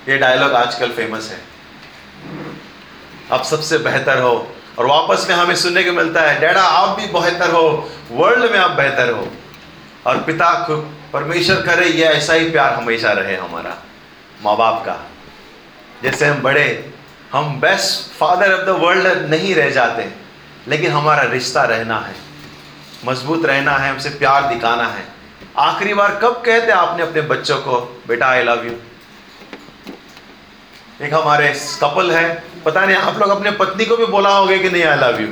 ये 0.09 0.17
डायलॉग 0.17 0.53
आजकल 0.53 0.91
फ़ेमस 0.91 1.31
है। 1.31 1.41
आप 3.31 3.43
सबसे 3.43 3.77
बेहतर 3.77 4.21
हो। 4.21 4.55
और 4.79 4.85
वापस 4.85 5.25
में 5.29 5.35
हमें 5.35 5.55
सुनने 5.55 5.83
को 5.83 5.91
मिलता 5.91 6.21
है, 6.21 6.39
डैडा, 6.39 6.61
आप 6.61 6.99
भी 6.99 7.07
बेहतर 7.07 7.51
हो। 7.51 7.91
वर्ल्ड 8.11 8.51
में 8.51 8.59
आप 8.59 8.71
बेहतर 8.71 9.09
हो। 9.09 9.27
और 10.07 10.17
पिता 10.17 10.67
परमेश्वर 11.13 11.61
करे, 11.61 11.85
ये 11.85 12.05
ऐसा 12.05 12.33
ही 12.33 12.49
प्यार 12.49 12.73
हमेशा 12.73 13.11
रहे 13.11 13.35
हमारा 13.35 13.77
माँ 14.43 14.57
बाप 14.57 14.83
का। 14.85 15.05
जैसे 16.03 16.25
हम 16.25 16.41
बड़े, 16.41 16.93
हम 17.33 17.59
best 17.59 18.17
father 18.17 18.53
of 18.53 18.65
the 18.65 18.69
world 18.69 19.29
नहीं 19.29 19.55
रह 19.55 19.69
जाते। 19.69 20.26
लेकिन 20.67 20.91
हमारा 20.91 21.23
रिश्ता 21.23 21.63
रहना 21.65 21.99
है। 21.99 22.15
मज़बूत 23.05 23.45
रहना 23.45 23.77
है, 23.77 23.89
हमसे 23.89 24.09
प्यार 24.11 24.47
दिखाना 24.49 24.87
है। 24.87 25.05
आखिरी 25.59 25.93
बार 25.93 26.19
कब 26.23 26.41
कहते 26.45 26.71
आपने 26.71 27.03
अपने 27.03 27.21
बच्चों 27.23 27.57
को, 27.57 27.79
बेटा 28.07 28.27
आई 28.27 28.43
लव 28.43 28.65
यू 28.65 28.73
एक 31.01 31.13
हमारे 31.13 31.53
कपल 31.81 32.11
है। 32.11 32.43
पता 32.65 32.85
नहीं, 32.85 32.95
आप 32.97 33.17
लोग 33.19 33.29
अपने 33.29 33.51
पत्नी 33.53 33.85
को 33.85 33.97
भी 33.97 34.05
बोला 34.07 34.29
होगे 34.29 34.57
कि 34.59 34.69
नहीं 34.69 34.83
आई 34.83 34.97
लव 34.97 35.21
यू 35.21 35.27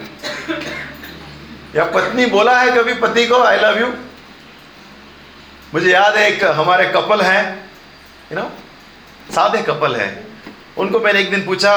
या 1.76 1.86
पत्नी 1.86 2.26
बोला 2.28 2.60
है 2.60 2.72
कभी 2.72 2.94
पति 2.96 3.26
को 3.28 3.42
आई 3.44 3.58
लव 3.58 3.80
यू 3.80 3.88
मुझे 5.74 5.92
याद 5.92 6.16
है, 6.16 6.28
एक 6.28 6.44
हमारे 6.56 6.86
कपल 6.90 7.22
है 7.22 7.42
यू 8.32 8.38
नो 8.38 8.52
सादे 9.34 9.62
कपल 9.64 9.96
है। 9.96 10.08
उनको 10.78 11.00
मैंने 11.00 11.20
एक 11.20 11.32
दिन 11.32 11.46
पूछा 11.46 11.74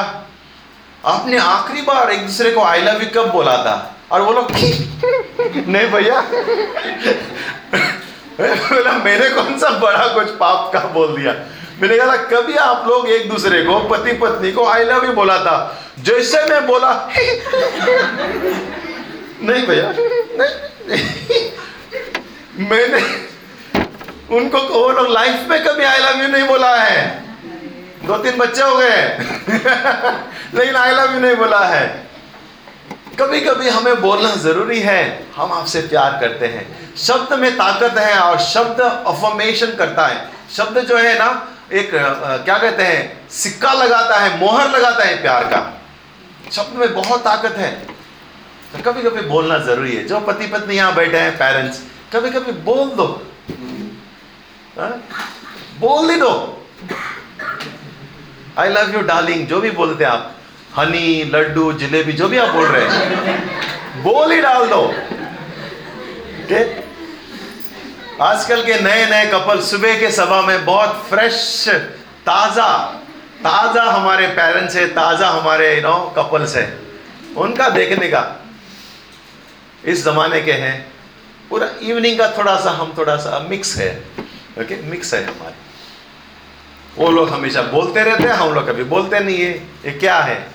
आपने 1.07 1.37
आखिरी 1.39 1.83
बार 1.83 2.11
एक 2.11 2.27
दूसरे 2.27 2.51
को 2.51 2.63
आई 2.63 2.81
लव 2.81 3.03
यू 3.03 3.09
कब 3.15 3.31
बोला 3.33 3.57
था? 3.57 3.95
और 4.13 4.21
वो 4.23 4.33
लोग, 4.33 4.51
नहीं 5.69 5.87
भैया। 5.89 6.21
बोला, 8.41 8.93
मैंने 8.93 9.29
कौन 9.29 9.59
सा 9.59 9.69
बड़ा 9.79 10.07
कुछ 10.15 10.29
पाप 10.31 10.71
का 10.73 10.81
बोल 10.81 11.17
दिया? 11.17 11.33
मैंने 11.81 11.97
कहा 11.99 12.07
था 12.07 12.17
कभी 12.17 12.55
आप 12.55 12.85
लोग 12.89 13.09
एक 13.09 13.29
दूसरे 13.31 13.63
को 13.63 13.79
पति 13.89 14.13
पत्नी 14.13 14.53
को 14.53 14.67
आई 14.67 14.85
लव 14.85 15.05
यू 15.07 15.13
बोला 15.13 15.39
था? 15.39 15.57
जैसे 15.99 16.45
मैं 16.45 16.67
बोला, 16.67 16.93
नहीं 19.43 19.67
भैया 19.67 19.89
मैंने 22.59 23.03
उनको 24.37 24.59
वो 24.59 24.89
लोग 24.91 25.09
लाइफ 25.09 25.47
में 25.51 25.65
कभी 25.65 25.85
आई 25.85 25.99
लव 25.99 26.23
यू 26.23 26.29
नहीं 26.29 26.47
बोला 26.49 26.75
है। 26.77 27.28
दो 28.09 28.19
तीन 28.19 28.37
बच्चे 28.37 28.63
हो 28.63 28.77
गए। 28.77 29.19
लेकिन 30.55 30.77
आई 30.77 31.15
यू 31.15 31.21
नहीं 31.21 31.37
बोला 31.37 31.65
है। 31.65 32.09
कभी 33.21 33.41
कभी 33.41 33.69
हमें 33.69 34.01
बोलना 34.01 34.37
ज़रूरी 34.37 34.81
है। 34.81 35.27
हम 35.37 35.53
आपसे 35.53 35.81
प्यार 35.81 36.19
करते 36.21 36.47
हैं। 36.47 36.97
शब्द 36.97 37.39
में 37.39 37.55
ताकत 37.55 37.99
है 37.99 38.19
और 38.19 38.39
शब्द 38.39 38.81
अफर्मेशन 38.81 39.67
करता 39.67 40.07
है। 40.07 40.31
शब्द 40.57 40.79
जो 40.79 40.99
है 40.99 41.19
ना, 41.19 41.49
एक 41.73 41.91
क्या 42.45 42.59
कहते 42.59 42.83
हैं, 42.83 43.29
सिक्का 43.31 43.73
लगाता 43.73 44.17
है, 44.17 44.39
मोहर 44.39 44.71
लगाता 44.71 45.05
है 45.05 45.23
प्यार 45.23 45.45
का। 45.45 45.83
शब्द 46.53 46.77
में 46.77 46.95
बहुत 46.95 47.25
ताकत 47.25 47.53
है। 47.53 47.73
तो 48.73 48.93
कभी 48.93 49.03
कभी 49.03 49.21
बोलना 49.21 49.59
ज़रूरी 49.59 49.97
है। 49.97 50.05
जो 50.05 50.21
पति 50.21 50.47
पत्नी 50.47 50.75
यहाँ 50.75 50.95
बैठे 50.95 51.19
हैं 51.19 51.37
पेरेंट्स 51.37 51.81
कभी 52.13 52.31
कभी 52.31 52.53
बोल 52.53 52.89
दो। 52.89 53.23
हा? 54.79 54.87
बोल 55.81 56.11
ही 56.11 56.17
दो। 56.17 56.55
आई 58.59 58.69
लव 58.69 58.95
यू 58.95 59.01
डार्लिंग 59.09 59.47
जो 59.47 59.61
भी 59.61 59.71
बोलते 59.71 60.05
हैं 60.05 60.11
आप 60.11 60.35
हनी 60.77 61.25
लड्डू, 61.25 61.73
जलेबी, 61.73 62.13
जो 62.13 62.29
भी 62.29 62.39
आप 62.39 62.49
बोल 62.55 62.67
रहे 62.67 62.89
हैं, 62.89 64.03
बोल 64.03 64.33
ही 64.33 64.41
डाल 64.41 64.67
दो। 64.69 64.83
के 66.51 66.63
आजकल 68.25 68.63
के 68.63 68.81
नए 68.81 69.05
नए 69.11 69.27
कपल 69.33 69.61
सुबह 69.63 69.99
के 70.01 70.11
सभा 70.13 70.41
में 70.43 70.65
बहुत 70.65 71.05
फ्रेश 71.11 71.69
ताज़ा 72.27 72.69
ताज़ा 73.45 73.85
हमारे 73.85 74.27
पेरेंट्स 74.37 74.77
है, 74.77 74.87
ताज़ा 74.89 75.29
हमारे 75.31 75.75
यू 75.75 75.83
नो 75.83 75.97
कपल्स 76.17 76.57
है। 76.57 76.67
उनका 77.37 77.69
देखने 77.69 78.09
का 78.09 78.23
इस 79.85 80.05
ज़माने 80.05 80.41
के 80.41 80.53
हैं। 80.53 80.77
पूरा 81.51 81.69
इवनिंग 81.83 82.19
का 82.19 82.27
थोड़ा 82.39 82.57
सा 82.61 82.71
हम 82.71 82.95
थोड़ा 82.99 83.17
सा 83.17 83.39
मिक्स 83.49 83.77
है। 83.77 83.91
Okay 84.19 84.63
okay? 84.65 84.85
मिक्स 84.91 85.15
है 85.15 85.25
हमारे। 85.25 85.68
वो 86.99 87.11
लोग 87.11 87.31
हमेशा 87.31 87.63
बोलते 87.63 88.03
रहते 88.03 88.23
हैं, 88.23 88.31
हम 88.31 88.53
लोग 88.53 88.69
कभी 88.69 88.85
बोलते 88.85 89.21
नहीं 89.21 89.41
है। 89.41 89.51
ये 89.51 89.91
क्या 89.91 90.19
है? 90.19 90.49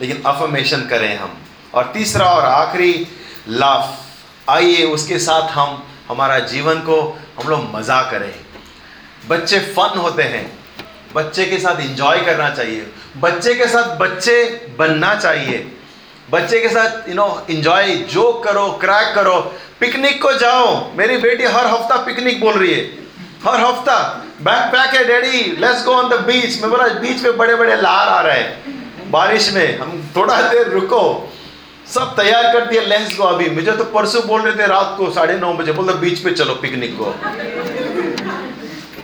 लेकिन 0.00 0.22
अफर्मेशन 0.26 0.80
करें 0.80 1.18
हम। 1.18 1.38
और 1.74 1.90
तीसरा 1.94 2.26
और 2.26 2.44
आखिरी 2.44 3.08
लाफ 3.48 4.00
आइए 4.48 4.84
उसके 4.84 5.18
साथ 5.18 5.48
हम, 5.48 5.86
हमारा 6.08 6.38
जीवन 6.38 6.74
को 6.74 7.18
हम 7.42 7.50
लोग 7.50 7.74
मज़ा 7.74 8.02
करें। 8.02 8.34
बच्चे 9.28 9.58
फन 9.58 9.98
होते 9.98 10.22
हैं। 10.22 10.58
बच्चे 11.14 11.46
के 11.46 11.58
साथ 11.58 11.80
इंजॉय 11.80 12.18
करना 12.20 12.50
चाहिए। 12.50 12.92
बच्चे 13.16 13.54
के 13.54 13.66
साथ 13.66 13.96
बच्चे 13.96 14.66
बनना 14.78 15.14
चाहिए। 15.14 15.72
बच्चे 16.30 16.60
के 16.60 16.68
साथ 16.68 17.08
यू 17.08 17.14
नो 17.14 17.46
इंजॉय 17.50 17.94
जोक 17.94 18.44
करो 18.44 18.68
क्रैक 18.68 19.14
करो। 19.14 19.54
पिकनिक 19.80 20.22
को 20.22 20.32
जाओ। 20.32 20.92
मेरी 20.92 21.16
बेटी 21.16 21.44
हर 21.44 21.66
हफ़्ता 21.66 21.96
पिकनिक 21.96 22.40
बोल 22.40 22.54
रही 22.54 22.74
है। 22.74 23.07
हर 23.44 23.60
हफ़्ता 23.60 23.96
बैक 24.42 24.72
पैक 24.72 24.94
है 24.94 25.04
daddy 25.04 25.40
let's 25.58 25.84
go 25.84 25.92
on 25.92 26.08
the 26.08 26.14
beach 26.20 26.60
मैं 26.62 26.70
बोला 26.70 26.86
बीच 26.88 27.20
पे 27.22 27.30
बड़े 27.30 27.54
बड़े 27.54 27.76
लहर 27.76 28.08
आ 28.08 28.20
रहे 28.20 28.38
हैं। 28.38 29.10
बारिश 29.10 29.52
में, 29.52 29.78
हम 29.78 30.12
थोड़ा 30.16 30.40
देर 30.42 30.68
रुको। 30.68 31.32
सब 31.94 32.16
तैयार 32.16 32.52
कर 32.52 32.66
दिया 32.66 32.82
लेट्स 32.82 33.16
गो 33.16 33.24
अभी। 33.24 33.50
मुझे 33.50 33.72
तो 33.72 33.84
परसों 33.84 34.26
बोल 34.26 34.42
रहे 34.42 34.52
थे, 34.52 34.66
रात 34.66 34.94
को 34.98 35.10
साढ़े 35.10 35.38
नौ 35.38 35.52
बजे। 35.52 35.72
बोलते 35.72 35.92
बीच 35.92 36.18
पे 36.18 36.30
चलो 36.30 36.54
पिकनिक 36.54 36.96
को। 36.98 37.14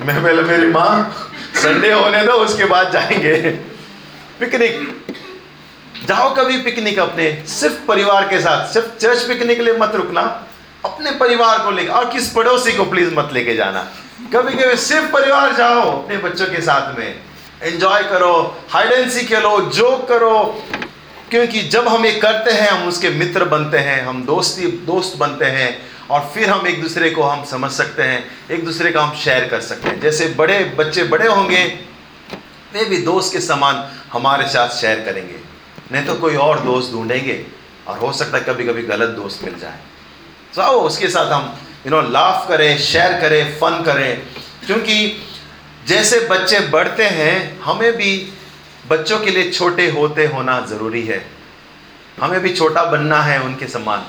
मैं 0.05 0.23
पहले 0.23 0.43
मेरी 0.43 0.67
माँ 0.67 1.29
संडे 1.55 1.93
होने 1.93 2.25
दो, 2.25 2.33
उसके 2.33 2.65
बाद 2.65 2.93
जाएँगे। 2.93 3.51
पिकनिक 4.41 5.05
जाओ 6.09 6.35
कभी 6.35 6.57
पिकनिक 6.57 6.99
अपने। 6.99 7.45
सिर्फ़ 7.49 7.87
परिवार 7.89 8.29
के 8.29 8.41
साथ। 8.41 8.73
सिर्फ़ 8.73 8.99
चर्च 8.99 9.23
पिकनिक 9.23 9.59
के 9.59 9.65
लिए 9.65 9.77
मत 9.79 9.93
रुकना। 9.95 10.23
अपने 10.85 11.11
परिवार 11.11 11.59
को 11.59 11.71
लेकर 11.71 11.93
और 11.93 12.11
किस 12.11 12.29
पड़ोसी 12.31 12.73
को 12.73 12.85
प्लीज़ 12.85 13.15
मत 13.15 13.31
लेके 13.33 13.55
जाना। 13.55 13.89
कभी 14.33 14.55
कभी 14.55 14.77
सिर्फ़ 14.77 15.13
परिवार 15.13 15.55
जाओ 15.55 16.03
अपने 16.03 16.17
बच्चों 16.17 16.47
के 16.47 16.61
साथ 16.61 16.99
में। 16.99 17.21
एंजॉय 17.63 18.03
करो 18.03 18.59
hide 18.71 18.93
and 18.93 19.11
C 19.11 19.25
Khelo 19.27 19.61
joke 19.61 20.09
करो। 20.09 20.63
क्योंकि 21.31 21.63
जब 21.63 21.89
हम 21.89 22.07
ये 22.07 22.13
करते 22.13 22.51
हैं, 22.51 22.69
हम 22.69 22.89
उसके 22.89 23.11
मित्र 23.11 23.45
बनते 23.45 23.79
हैं, 23.79 24.07
हम 24.07 24.25
दोस्ती, 24.25 24.67
दोस्त 24.67 25.19
बनते 25.19 25.45
हैं, 25.45 25.83
और 26.11 26.31
फिर 26.35 26.51
हम 26.51 26.67
एक 26.67 26.83
दूसरे 26.83 27.11
को 27.11 27.23
हम 27.23 27.45
समझ 27.45 27.71
सकते 27.71 28.03
हैं, 28.03 28.31
एक 28.51 28.65
दूसरे 28.65 28.93
का 28.93 29.03
हम 29.03 29.17
शेयर 29.17 29.49
कर 29.49 29.61
सकते 29.61 29.89
हैं। 29.89 30.01
जैसे 30.01 30.29
बड़े 30.29 30.65
बच्चे 30.65 31.05
बड़े 31.05 31.29
होंगे, 31.29 31.65
वे 32.73 32.85
भी 32.85 32.97
दोस्त 32.97 33.33
के 33.33 33.41
समान 33.41 33.91
हमारे 34.13 34.49
साथ 34.49 34.69
शेयर 34.69 35.01
करेंगे। 35.01 35.37
नहीं 35.93 36.07
तो 36.07 36.15
कोई 36.15 36.37
और 36.37 36.61
दोस्त 36.61 36.93
ढूंढेंगे, 36.93 37.47
और 37.89 37.99
हो 37.99 38.13
सकता 38.13 38.39
है 38.39 38.45
कभी 38.45 38.65
कभी 38.65 38.83
गलत 38.83 39.09
दोस्त 39.09 39.45
मिल 39.45 39.59
जाए। 39.59 39.79
तो 40.55 40.63
आओ 40.63 40.81
उसके 40.81 41.09
साथ 41.09 41.33
हम 41.33 41.57
यू 41.87 41.91
नो 41.91 42.01
लाफ 42.11 42.49
करें 42.49 42.79
शेयर 42.79 43.21
करें 43.21 43.59
फन 43.61 43.83
करें। 43.87 44.23
क्योंकि 44.67 44.97
जैसे 45.89 46.21
बच्चे 46.21 46.61
बढ़ते 46.69 47.05
हैं, 47.05 47.61
हमें 47.61 47.93
भी 47.93 48.13
बच्चों 48.89 49.19
के 49.19 49.31
लिए 49.31 49.51
छोटे 49.51 49.91
होते 49.91 50.27
होना 50.27 50.61
ज़रूरी 50.61 51.03
है। 51.07 51.25
हमें 52.21 52.41
भी 52.41 52.53
छोटा 52.55 52.85
बनना 52.85 53.21
है 53.23 53.41
उनके 53.43 53.67
समान। 53.67 54.05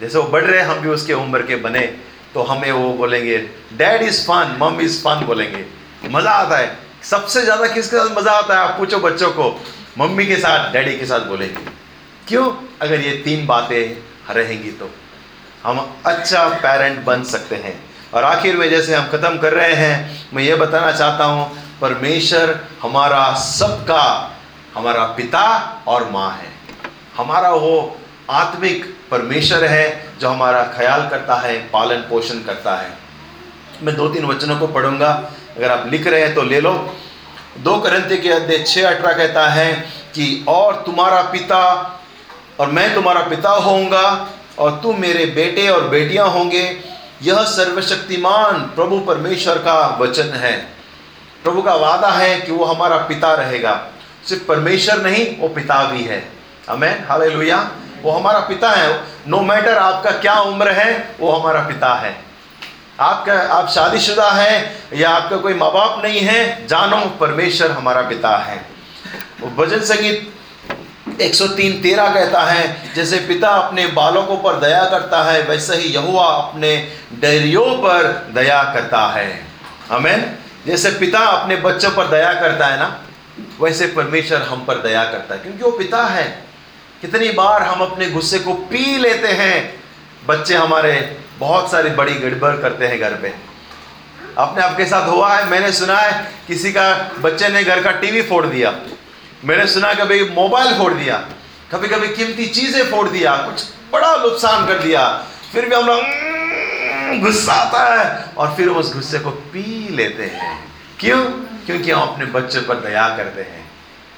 जैसे 0.00 0.18
वो 0.18 0.24
बढ़ 0.24 0.44
रहे 0.44 0.62
हम 0.62 0.80
भी 0.80 0.88
उसके 0.88 1.12
उम्र 1.14 1.42
के 1.42 1.56
बने 1.56 1.80
तो 2.34 2.42
हमें 2.42 2.70
वो 2.72 2.92
बोलेंगे 2.92 3.38
dad 3.72 4.02
is 4.02 4.20
fun 4.22 4.56
mum 4.60 4.80
is 4.80 4.98
fun 5.00 5.24
बोलेंगे। 5.26 5.64
मज़ा 6.10 6.30
आता 6.30 6.58
है। 6.58 6.76
सबसे 7.02 7.42
ज़्यादा 7.42 7.66
किसके 7.66 7.96
साथ 7.96 8.16
मज़ा 8.18 8.32
आता 8.32 8.54
है? 8.54 8.60
आप 8.60 8.78
पूछो 8.78 8.98
बच्चों 8.98 9.30
को। 9.30 9.48
मम्मी 9.98 10.26
के 10.26 10.36
साथ, 10.36 10.72
डैडी 10.72 10.96
के 10.98 11.06
साथ 11.06 11.20
बोलेंगे। 11.20 11.70
क्यों? 12.28 12.50
अगर 12.82 13.00
ये 13.00 13.12
तीन 13.24 13.46
बातें 13.46 14.34
रहेंगी 14.34 14.70
तो। 14.70 14.90
हम 15.64 15.78
अच्छा 16.06 16.48
पेरेंट 16.56 17.04
बन 17.04 17.22
सकते 17.24 17.56
हैं। 17.56 17.74
और 18.14 18.24
आखिर 18.24 18.56
में 18.56 18.68
जैसे 18.70 18.94
हम 18.94 19.06
ख़त्म 19.08 19.38
कर 19.38 19.52
रहे 19.52 19.74
हैं, 19.74 20.26
मैं 20.34 20.42
ये 20.42 20.54
बताना 20.56 20.92
चाहता 20.92 21.24
हूँ, 21.24 21.50
परमेश्वर 21.80 22.58
हमारा 22.82 23.32
सबका, 23.34 24.32
हमारा 24.74 25.04
पिता 25.14 25.46
और 25.88 26.10
माँ 26.10 26.30
है। 26.32 26.54
हमारा 27.16 27.50
वो 27.50 27.96
आत्मिक 28.32 28.84
परमेश्वर 29.10 29.64
है 29.64 30.16
जो 30.20 30.28
हमारा 30.28 30.62
ख्याल 30.76 31.08
करता 31.08 31.34
है, 31.36 31.56
पालन 31.68 32.00
पोषण 32.08 32.42
करता 32.42 32.76
है। 32.76 32.90
मैं 33.82 33.94
दो 33.96 34.08
तीन 34.08 34.24
वचनों 34.24 34.58
को 34.58 34.66
पढ़ूँगा, 34.68 35.10
अगर 35.56 35.70
आप 35.70 35.86
लिख 35.86 36.06
रहे 36.06 36.20
हैं 36.20 36.34
तो 36.34 36.42
ले 36.42 36.60
लो। 36.60 36.72
दो 37.58 37.76
करंते 37.80 38.16
के 38.16 38.30
अध्याय 38.30 38.62
छः 38.64 38.88
अठारह 38.88 39.16
कहता 39.16 39.46
है 39.48 39.72
कि 40.14 40.44
और 40.48 40.82
तुम्हारा 40.86 41.20
पिता 41.22 41.60
और 42.60 42.70
मैं 42.70 42.94
तुम्हारा 42.94 43.20
पिता 43.28 43.50
होऊँगा 43.50 44.08
और 44.58 44.80
तुम 44.82 45.00
मेरे 45.00 45.26
बेटे 45.26 45.68
और 45.68 45.88
बेटियाँ 45.88 46.28
होंगे। 46.28 46.80
यह 47.22 47.42
सर्वशक्तिमान 47.42 48.58
प्रभु 48.58 48.98
परमेश्वर 48.98 49.58
का 49.58 49.98
वचन 50.00 50.28
है। 50.28 50.56
प्रभु 51.42 51.62
का 51.62 51.74
वादा 51.74 52.08
है 52.08 52.40
कि 52.40 52.52
वो 52.52 52.64
हमारा 52.64 52.96
पिता 52.96 53.34
रहेगा। 53.34 53.86
सिर्फ़ 54.28 54.44
परमेश्वर 54.44 55.02
नहीं, 55.02 55.38
वो 55.38 55.48
पिता 55.48 55.84
भी 55.84 56.02
है। 56.02 56.28
हमें 56.70 57.08
हालेलुया। 57.08 57.70
वो 58.02 58.12
हमारा 58.12 58.38
पिता 58.38 58.70
है। 58.70 59.04
नो 59.28 59.40
मैटर 59.40 59.78
आपका 59.78 60.10
क्या 60.10 60.40
उम्र 60.40 60.72
है, 60.72 61.16
वो 61.20 61.32
हमारा 61.32 61.60
पिता 61.60 61.94
है। 61.94 62.24
आपका, 63.00 63.32
आप 63.32 63.68
शादीशुदा 63.68 64.30
है 64.30 64.76
या 64.92 65.10
आपका 65.10 65.36
कोई 65.36 65.54
माँ 65.54 65.72
बाप 65.72 66.02
नहीं 66.04 66.20
है, 66.20 66.66
जानो, 66.66 67.00
परमेश्वर 67.20 67.70
हमारा 67.70 68.02
पिता 68.02 68.36
है। 68.36 68.66
भजन 69.56 69.80
संगीत 69.80 70.35
103 71.20 71.82
तेरह 71.82 72.14
कहता 72.14 72.42
है, 72.42 72.94
जैसे 72.94 73.16
पिता 73.16 73.48
अपने 73.48 73.86
बालकों 73.86 74.36
पर 74.36 74.60
दया 74.60 74.84
करता 74.84 75.22
है, 75.22 75.42
वैसे 75.42 75.76
ही 75.76 75.94
यहुआ 75.94 76.24
अपने 76.24 76.92
डैरियों 77.12 77.78
पर 77.78 78.28
दया 78.34 78.62
करता 78.62 79.12
है। 79.12 79.44
हमें 79.90 80.38
जैसे 80.66 80.90
पिता 80.90 81.18
अपने 81.18 81.56
बच्चों 81.56 81.90
पर 81.90 82.06
दया 82.06 82.32
करता 82.32 82.66
है 82.66 82.78
ना, 82.78 83.02
वैसे 83.60 83.86
परमेश्वर 83.86 84.42
हम 84.42 84.64
पर 84.64 84.74
दया 84.74 85.04
करता 85.04 85.34
है। 85.34 85.40
क्योंकि 85.40 85.64
वो 85.64 85.70
पिता 85.70 86.04
है। 86.04 86.44
कितनी 87.00 87.28
बार 87.28 87.62
हम 87.62 87.80
अपने 87.80 88.10
गुस्से 88.10 88.38
को 88.38 88.54
पी 88.54 88.98
लेते 88.98 89.28
हैं। 89.28 89.82
बच्चे 90.26 90.54
हमारे 90.54 91.18
बहुत 91.38 91.70
सारी 91.70 91.90
बड़ी 91.90 92.14
गड़बड़ 92.14 92.56
करते 92.56 92.86
हैं 92.86 93.00
घर 93.00 93.12
पे। 93.12 93.34
अपने 94.38 94.62
आपके 94.62 94.84
साथ 94.84 95.08
हुआ 95.08 95.36
है, 95.36 95.44
मैंने 95.44 95.72
सुना 95.72 95.96
है, 95.96 96.32
किसी 96.46 96.72
का 96.72 97.10
बच्चे 97.18 97.48
ने 97.48 97.64
घर 97.64 97.82
का 97.82 97.90
टीवी 97.90 98.22
फोड़ 98.22 98.46
दिया। 98.46 98.70
मैंने 99.46 99.66
सुना 99.66 99.94
कभी 99.94 100.24
मोबाइल 100.24 100.78
फोड़ 100.78 100.94
दिया 100.94 101.16
कभी 101.72 101.88
कभी 101.88 102.08
कीमती 102.08 102.46
चीज़ें 102.46 102.90
फोड़ 102.90 103.08
दिया 103.08 103.36
कुछ 103.36 103.64
बड़ा 103.92 104.16
नुकसान 104.16 104.66
कर 104.66 104.78
दिया 104.78 105.24
फिर 105.52 105.68
भी 105.68 105.74
हम 105.74 105.86
लोग 105.86 106.00
हम्म, 106.00 107.20
गुस्सा 107.20 107.52
आता 107.52 108.02
है। 108.02 108.24
और 108.36 108.54
फिर 108.56 108.68
उस 108.68 108.94
गुस्से 108.94 109.18
को 109.18 109.30
पी 109.30 109.88
लेते 109.90 110.22
हैं। 110.22 110.74
क्यों? 111.00 111.24
क्योंकि 111.66 111.90
हम 111.90 112.02
अपने 112.02 112.24
बच्चों 112.24 112.62
पर 112.62 112.74
दया 112.74 113.08
करते 113.16 113.40
हैं। 113.40 113.70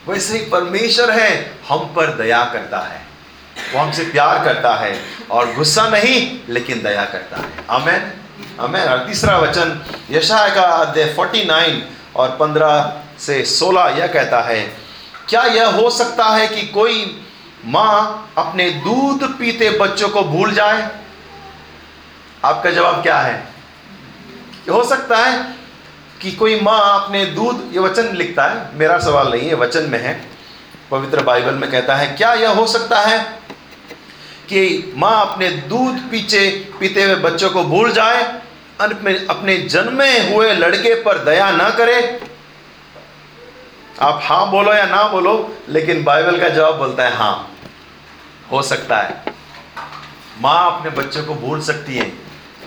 वैसे 0.08 0.38
ही 0.38 0.44
परमेश्वर 0.44 1.10
है 1.10 1.58
हम 1.68 1.78
पर 1.78 2.06
दया 2.06 2.44
करता 2.44 2.78
है। 2.78 3.02
वो 3.74 3.80
हमसे 3.80 4.04
प्यार 4.04 4.44
करता 4.44 4.74
है 4.74 5.00
और 5.30 5.54
गुस्सा 5.54 5.88
नहीं 5.88 6.38
लेकिन 6.48 6.82
दया 6.82 7.04
करता 7.04 7.36
है। 7.36 7.48
अमेन 7.70 8.12
अमेन 8.60 8.88
और 8.88 8.98
तीसरा 8.98 9.38
वचन 9.38 9.84
यशाया 10.10 10.54
का 10.54 10.62
अध्याय 10.62 11.14
49 11.14 11.82
और 12.16 12.36
15 12.40 13.02
से 13.18 13.44
16 13.44 13.88
यह 13.88 14.06
कहता 14.06 14.40
है 14.40 14.88
क्या 15.28 15.42
यह 15.44 15.66
हो 15.70 15.90
सकता 15.90 16.24
है 16.26 16.46
कि 16.48 16.66
कोई 16.66 17.04
माँ 17.64 18.32
अपने 18.38 18.70
दूध 18.70 19.24
पीते 19.38 19.70
बच्चों 19.70 20.08
को 20.08 20.22
भूल 20.22 20.52
जाए? 20.54 20.88
आपका 22.44 22.70
जवाब 22.70 23.02
क्या 23.02 23.18
है? 23.18 23.46
हो 24.70 24.82
सकता 24.84 25.16
है 25.16 25.54
कि 26.22 26.30
कोई 26.32 26.60
माँ 26.60 26.80
अपने 26.94 27.24
दूध, 27.26 27.70
ये 27.72 27.78
वचन 27.78 28.14
लिखता 28.14 28.44
है, 28.44 28.78
मेरा 28.78 28.98
सवाल 28.98 29.30
नहीं 29.30 29.48
है, 29.48 29.54
वचन 29.54 29.90
में 29.90 29.98
है। 29.98 30.20
पवित्र 30.90 31.22
बाइबल 31.22 31.54
में 31.54 31.70
कहता 31.70 31.96
है, 31.96 32.06
क्या 32.08 32.32
यह 32.34 32.50
हो 32.50 32.66
सकता 32.66 33.00
है 33.00 33.18
कि 34.48 34.92
माँ 34.96 35.20
अपने 35.22 35.48
दूध 35.68 35.98
पीछे, 36.10 36.48
पीते 36.80 37.02
हुए 37.02 37.14
बच्चों 37.20 37.50
को 37.50 37.62
भूल 37.64 37.92
जाए? 37.92 38.22
अपने 38.80 39.56
जन्मे 39.68 40.10
हुए 40.28 40.52
लड़के 40.54 40.94
पर 41.02 41.18
दया 41.24 41.50
ना 41.50 41.68
करे? 41.70 42.00
आप 44.02 44.20
हाँ 44.22 44.50
बोलो 44.50 44.74
या 44.74 44.84
ना 44.87 45.02
बोलो, 45.08 45.56
लेकिन 45.68 46.04
बाइबल 46.04 46.40
का 46.40 46.48
जवाब 46.48 46.76
बोलता 46.78 47.02
है 47.02 47.16
हाँ। 47.16 47.50
हो 48.52 48.62
सकता 48.62 48.96
है। 48.96 49.22
माँ 50.40 50.76
अपने 50.76 50.90
बच्चों 50.90 51.24
को 51.24 51.34
भूल 51.34 51.61
सकती 51.61 51.96
है। 51.96 52.12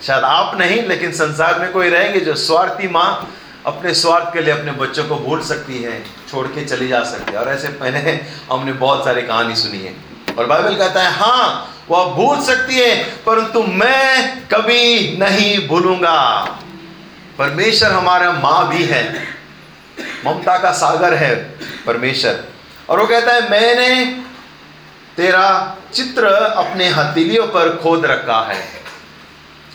शायद 0.02 0.24
आप 0.24 0.58
नहीं, 0.58 0.82
लेकिन 0.82 1.12
संसार 1.12 1.58
में 1.58 1.72
कोई 1.72 1.90
रहेंगे 1.90 2.20
जो 2.20 2.34
स्वार्थी 2.34 2.88
माँ 2.88 3.34
अपने 3.66 3.94
स्वार्थ 3.94 4.32
के 4.32 4.40
लिए 4.40 4.54
अपने 4.54 4.72
बच्चों 4.72 5.04
को 5.04 5.16
भूल 5.16 5.42
सकती 5.42 5.82
है, 5.82 6.04
छोड़ 6.30 6.46
के 6.46 6.64
चली 6.64 6.88
जा 6.88 7.02
सकती 7.04 7.32
है। 7.32 7.38
और 7.38 7.48
ऐसे 7.48 7.68
पहले 7.68 8.12
हमने 8.52 8.72
बहुत 8.72 9.04
सारी 9.04 9.22
कहानी 9.22 9.56
सुनी 9.56 9.78
है। 9.78 9.94
और 10.38 10.46
बाइबल 10.46 10.76
कहता 10.76 11.02
है 11.02 11.12
हाँ 11.12 11.68
वह 11.90 12.04
भूल 12.04 12.40
सकती 12.40 12.74
है, 12.74 13.04
परंतु 13.26 13.62
मैं 13.62 14.40
कभी 14.46 15.16
नहीं 15.18 15.68
भूलूँगा। 15.68 16.42
परमेश्वर 17.38 17.90
हमारा 17.90 18.32
माँ 18.32 18.68
भी 18.68 18.84
है। 18.84 19.41
ममता 20.26 20.58
का 20.58 20.72
सागर 20.72 21.14
है 21.14 21.34
परमेश्वर। 21.86 22.44
और 22.88 23.00
वो 23.00 23.06
कहता 23.06 23.32
है, 23.32 23.50
मैंने 23.50 24.22
तेरा 25.16 25.76
चित्र 25.94 26.26
अपने 26.26 26.88
हथेलियों 26.88 27.46
पर 27.46 27.76
खोद 27.76 28.06
रखा 28.06 28.40
है। 28.40 28.68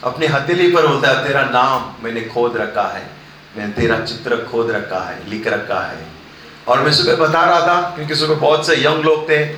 अपने 0.03 0.27
हथेली 0.27 0.71
पर 0.71 0.85
होता 0.85 1.09
है, 1.09 1.27
तेरा 1.27 1.41
नाम 1.41 2.03
मैंने 2.03 2.21
खोद 2.21 2.57
रखा 2.57 2.87
है। 2.95 3.09
मैंने 3.57 3.73
तेरा 3.73 3.99
चित्र 3.99 4.37
खोद 4.51 4.71
रखा 4.71 4.99
है, 4.99 5.29
लिख 5.29 5.47
रखा 5.47 5.79
है। 5.79 6.05
और 6.67 6.79
मैं 6.79 6.93
सुबह 6.93 7.15
बता 7.15 7.43
रहा 7.43 7.61
था, 7.61 7.81
क्योंकि 7.95 8.15
सुबह 8.15 8.35
बहुत 8.35 8.67
से 8.67 8.75
यंग 8.75 9.03
लोग 9.03 9.29
थे, 9.29 9.53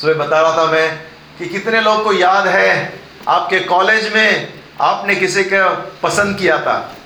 सुबह 0.00 0.14
बता 0.14 0.40
रहा 0.40 0.56
था 0.56 0.70
मैं 0.70 0.96
कि 1.38 1.46
कितने 1.46 1.80
लोग 1.80 2.04
को 2.04 2.12
याद 2.12 2.46
है, 2.46 3.00
आपके 3.28 3.60
कॉलेज 3.60 4.14
में 4.14 4.52
आपने 4.80 5.14
किसी 5.14 5.44
का 5.44 5.92
पसंद 6.02 6.38
किया 6.38 6.58
था। 6.58 6.96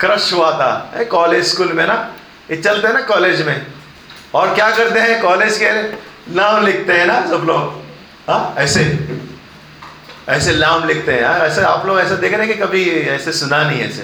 क्रश 0.00 0.32
हुआ 0.32 0.50
था। 0.50 1.04
कॉलेज 1.10 1.46
स्कूल 1.46 1.72
में 1.72 1.86
ना 1.86 2.14
ये 2.50 2.56
चलते 2.56 2.86
हैं 2.86 2.94
ना 2.94 3.00
कॉलेज 3.00 3.42
में। 3.42 3.66
और 4.34 4.54
क्या 4.54 4.70
करते 4.70 5.00
हैं 5.00 5.22
कॉलेज 5.22 5.58
के 5.58 5.82
नाम 6.34 6.66
लिखते 6.66 6.92
हैं 6.92 7.06
ना 7.06 7.26
सब 7.26 7.44
लोग? 7.44 7.84
हाँ 8.30 8.54
ऐसे। 8.58 9.08
ऐसे 10.28 10.54
नाम 10.54 10.86
लिखते 10.88 11.12
हैं 11.12 11.22
यार। 11.22 11.40
ऐसे 11.40 11.60
आप 11.60 11.86
लोग 11.86 12.00
ऐसा 12.00 12.14
देख 12.14 12.34
रहे 12.34 12.46
हैं 12.46 12.58
कि 12.58 12.64
कभी 12.64 12.90
ऐसे 12.90 13.32
सुना 13.32 13.64
नहीं 13.64 13.80
ऐसे। 13.80 14.02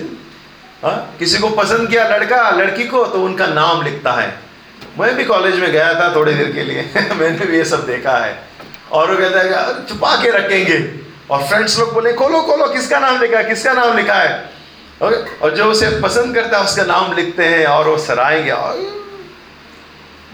हाँ 0.82 1.16
किसी 1.18 1.38
को 1.38 1.48
पसंद 1.48 1.88
किया 1.88 2.08
लड़का, 2.08 2.50
लड़की 2.50 2.84
को 2.84 3.04
तो 3.04 3.24
उनका 3.24 3.46
नाम 3.46 3.82
लिखता 3.82 4.12
है। 4.12 4.38
मैं 4.98 5.16
भी 5.16 5.24
कॉलेज 5.24 5.60
में 5.60 5.72
गया 5.72 5.94
था 5.94 6.14
थोड़ी 6.14 6.34
देर 6.34 6.52
के 6.52 6.62
लिए। 6.62 6.90
मैंने 7.14 7.46
भी 7.46 7.56
ये 7.56 7.64
सब 7.64 7.86
देखा 7.86 8.16
है। 8.18 8.42
और 8.92 9.10
वो 9.10 9.16
कहता 9.16 9.40
है 9.40 9.86
छुपा 9.86 10.16
के 10.22 10.30
रखेंगे। 10.30 10.94
और 11.30 11.42
फ्रेंड्स 11.42 11.78
लोग 11.78 11.94
बोले, 11.94 12.12
खोलो 12.12 12.42
खोलो, 12.42 12.66
किसका 12.66 12.98
नाम 12.98 13.20
लिखा 13.20 13.38
है? 13.38 13.44
किसका 13.44 13.72
नाम 13.72 13.96
लिखा 13.96 14.14
है? 14.14 14.53
और 15.02 15.54
जो 15.54 15.64
उसे 15.64 16.00
पसंद 16.00 16.34
करता 16.34 16.58
है, 16.58 16.64
उसका 16.64 16.84
नाम 16.84 17.12
लिखते 17.12 17.44
हैं 17.44 17.66
और 17.66 17.88
वो 17.88 17.98
सराएँगे 17.98 18.50
और 18.50 19.04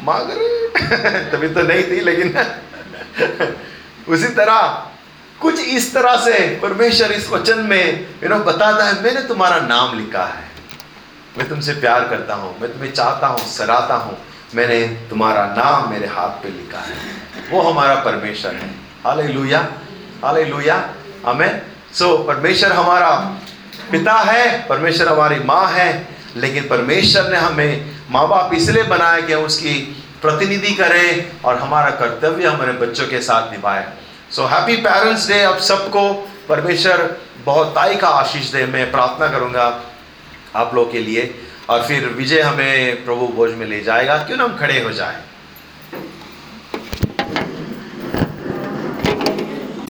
मार्गरेट 0.03 1.33
तभी 1.33 1.49
तो 1.49 1.63
नहीं 1.63 1.85
थी, 1.85 2.01
लेकिन 2.01 2.35
उसी 4.09 4.29
तरह, 4.29 4.87
कुछ 5.41 5.61
इस 5.61 5.95
तरह 5.95 6.17
से 6.17 6.59
परमेश्वर 6.63 7.13
इस 7.13 7.31
वचन 7.31 7.59
में 7.59 8.09
यू 8.23 8.29
नो 8.29 8.39
बताता 8.39 8.85
है, 8.85 9.03
मैंने 9.03 9.23
तुम्हारा 9.23 9.61
नाम 9.61 9.99
लिखा 9.99 10.25
है। 10.25 10.45
मैं 11.39 11.49
तुमसे 11.49 11.73
प्यार 11.73 12.09
करता 12.09 12.35
हूँ, 12.35 12.61
मैं 12.61 12.73
तुम्हें 12.73 12.93
चाहता 12.93 13.27
हूँ, 13.27 13.39
सराहता 13.39 13.95
हूँ। 13.95 14.19
मैंने 14.55 14.87
तुम्हारा 15.11 15.47
नाम 15.47 15.91
मेरे 15.91 16.07
हाथ 16.07 16.29
पे 16.29 16.49
लिखा 16.49 16.79
है। 16.79 16.95
वो 17.51 17.61
हमारा 17.63 17.95
परमेश्वर 17.95 18.55
है। 18.55 18.69
हाले 19.05 19.23
लुया 19.23 19.69
हाले 20.25 20.45
लुया 20.45 20.95
हमें 21.27 21.63
सो 21.95 22.19
परमेश्वर 22.19 22.73
हमारा 22.73 23.37
पिता 23.91 24.13
है, 24.13 24.67
परमेश्वर 24.69 25.09
हमारी 25.09 25.39
माँ 25.41 25.67
है, 25.69 26.09
लेकिन 26.37 26.69
परमेश्वर 26.69 27.31
ने 27.31 27.37
हमें 27.37 27.97
माँ 28.11 28.29
बाप 28.29 28.55
इसलिए 28.55 28.83
बनाया 28.83 29.21
कि 29.21 29.33
हम 29.33 29.45
उसकी 29.45 29.75
प्रतिनिधि 30.23 30.75
करें 30.75 31.33
और 31.45 31.57
हमारा 31.57 31.91
कर्तव्य 31.91 32.47
हमारे 32.47 32.73
बच्चों 32.73 33.07
के 33.07 33.21
साथ 33.21 33.51
निभाए। 33.51 33.89
सो 34.31 34.47
हैप्पी 34.47 34.77
पेरेंट्स 34.77 35.29
डे 35.29 35.41
अब 35.43 35.59
सबको। 35.59 36.29
परमेश्वर 36.49 37.17
बहुत 37.45 37.69
ताई 37.75 37.97
का 37.97 38.09
आशीष 38.09 38.53
दे। 38.53 38.67
मैं 38.67 38.91
प्रार्थना 38.91 39.29
करूँगा 39.29 39.83
आप 40.57 40.75
लोग 40.75 40.93
के 40.93 40.99
लिए। 40.99 41.35
और 41.69 41.83
फिर 41.83 42.07
विजय 42.07 42.41
हमें 42.41 43.05
प्रभु 43.05 43.27
भोज 43.29 43.55
में 43.55 43.67
ले 43.67 43.81
जाएगा। 43.81 44.17
क्यों 44.19 44.37
ना 44.37 44.45
हम 44.45 44.57
खड़े 44.59 44.81
हो 44.83 44.91
जाएँ? 44.91 45.19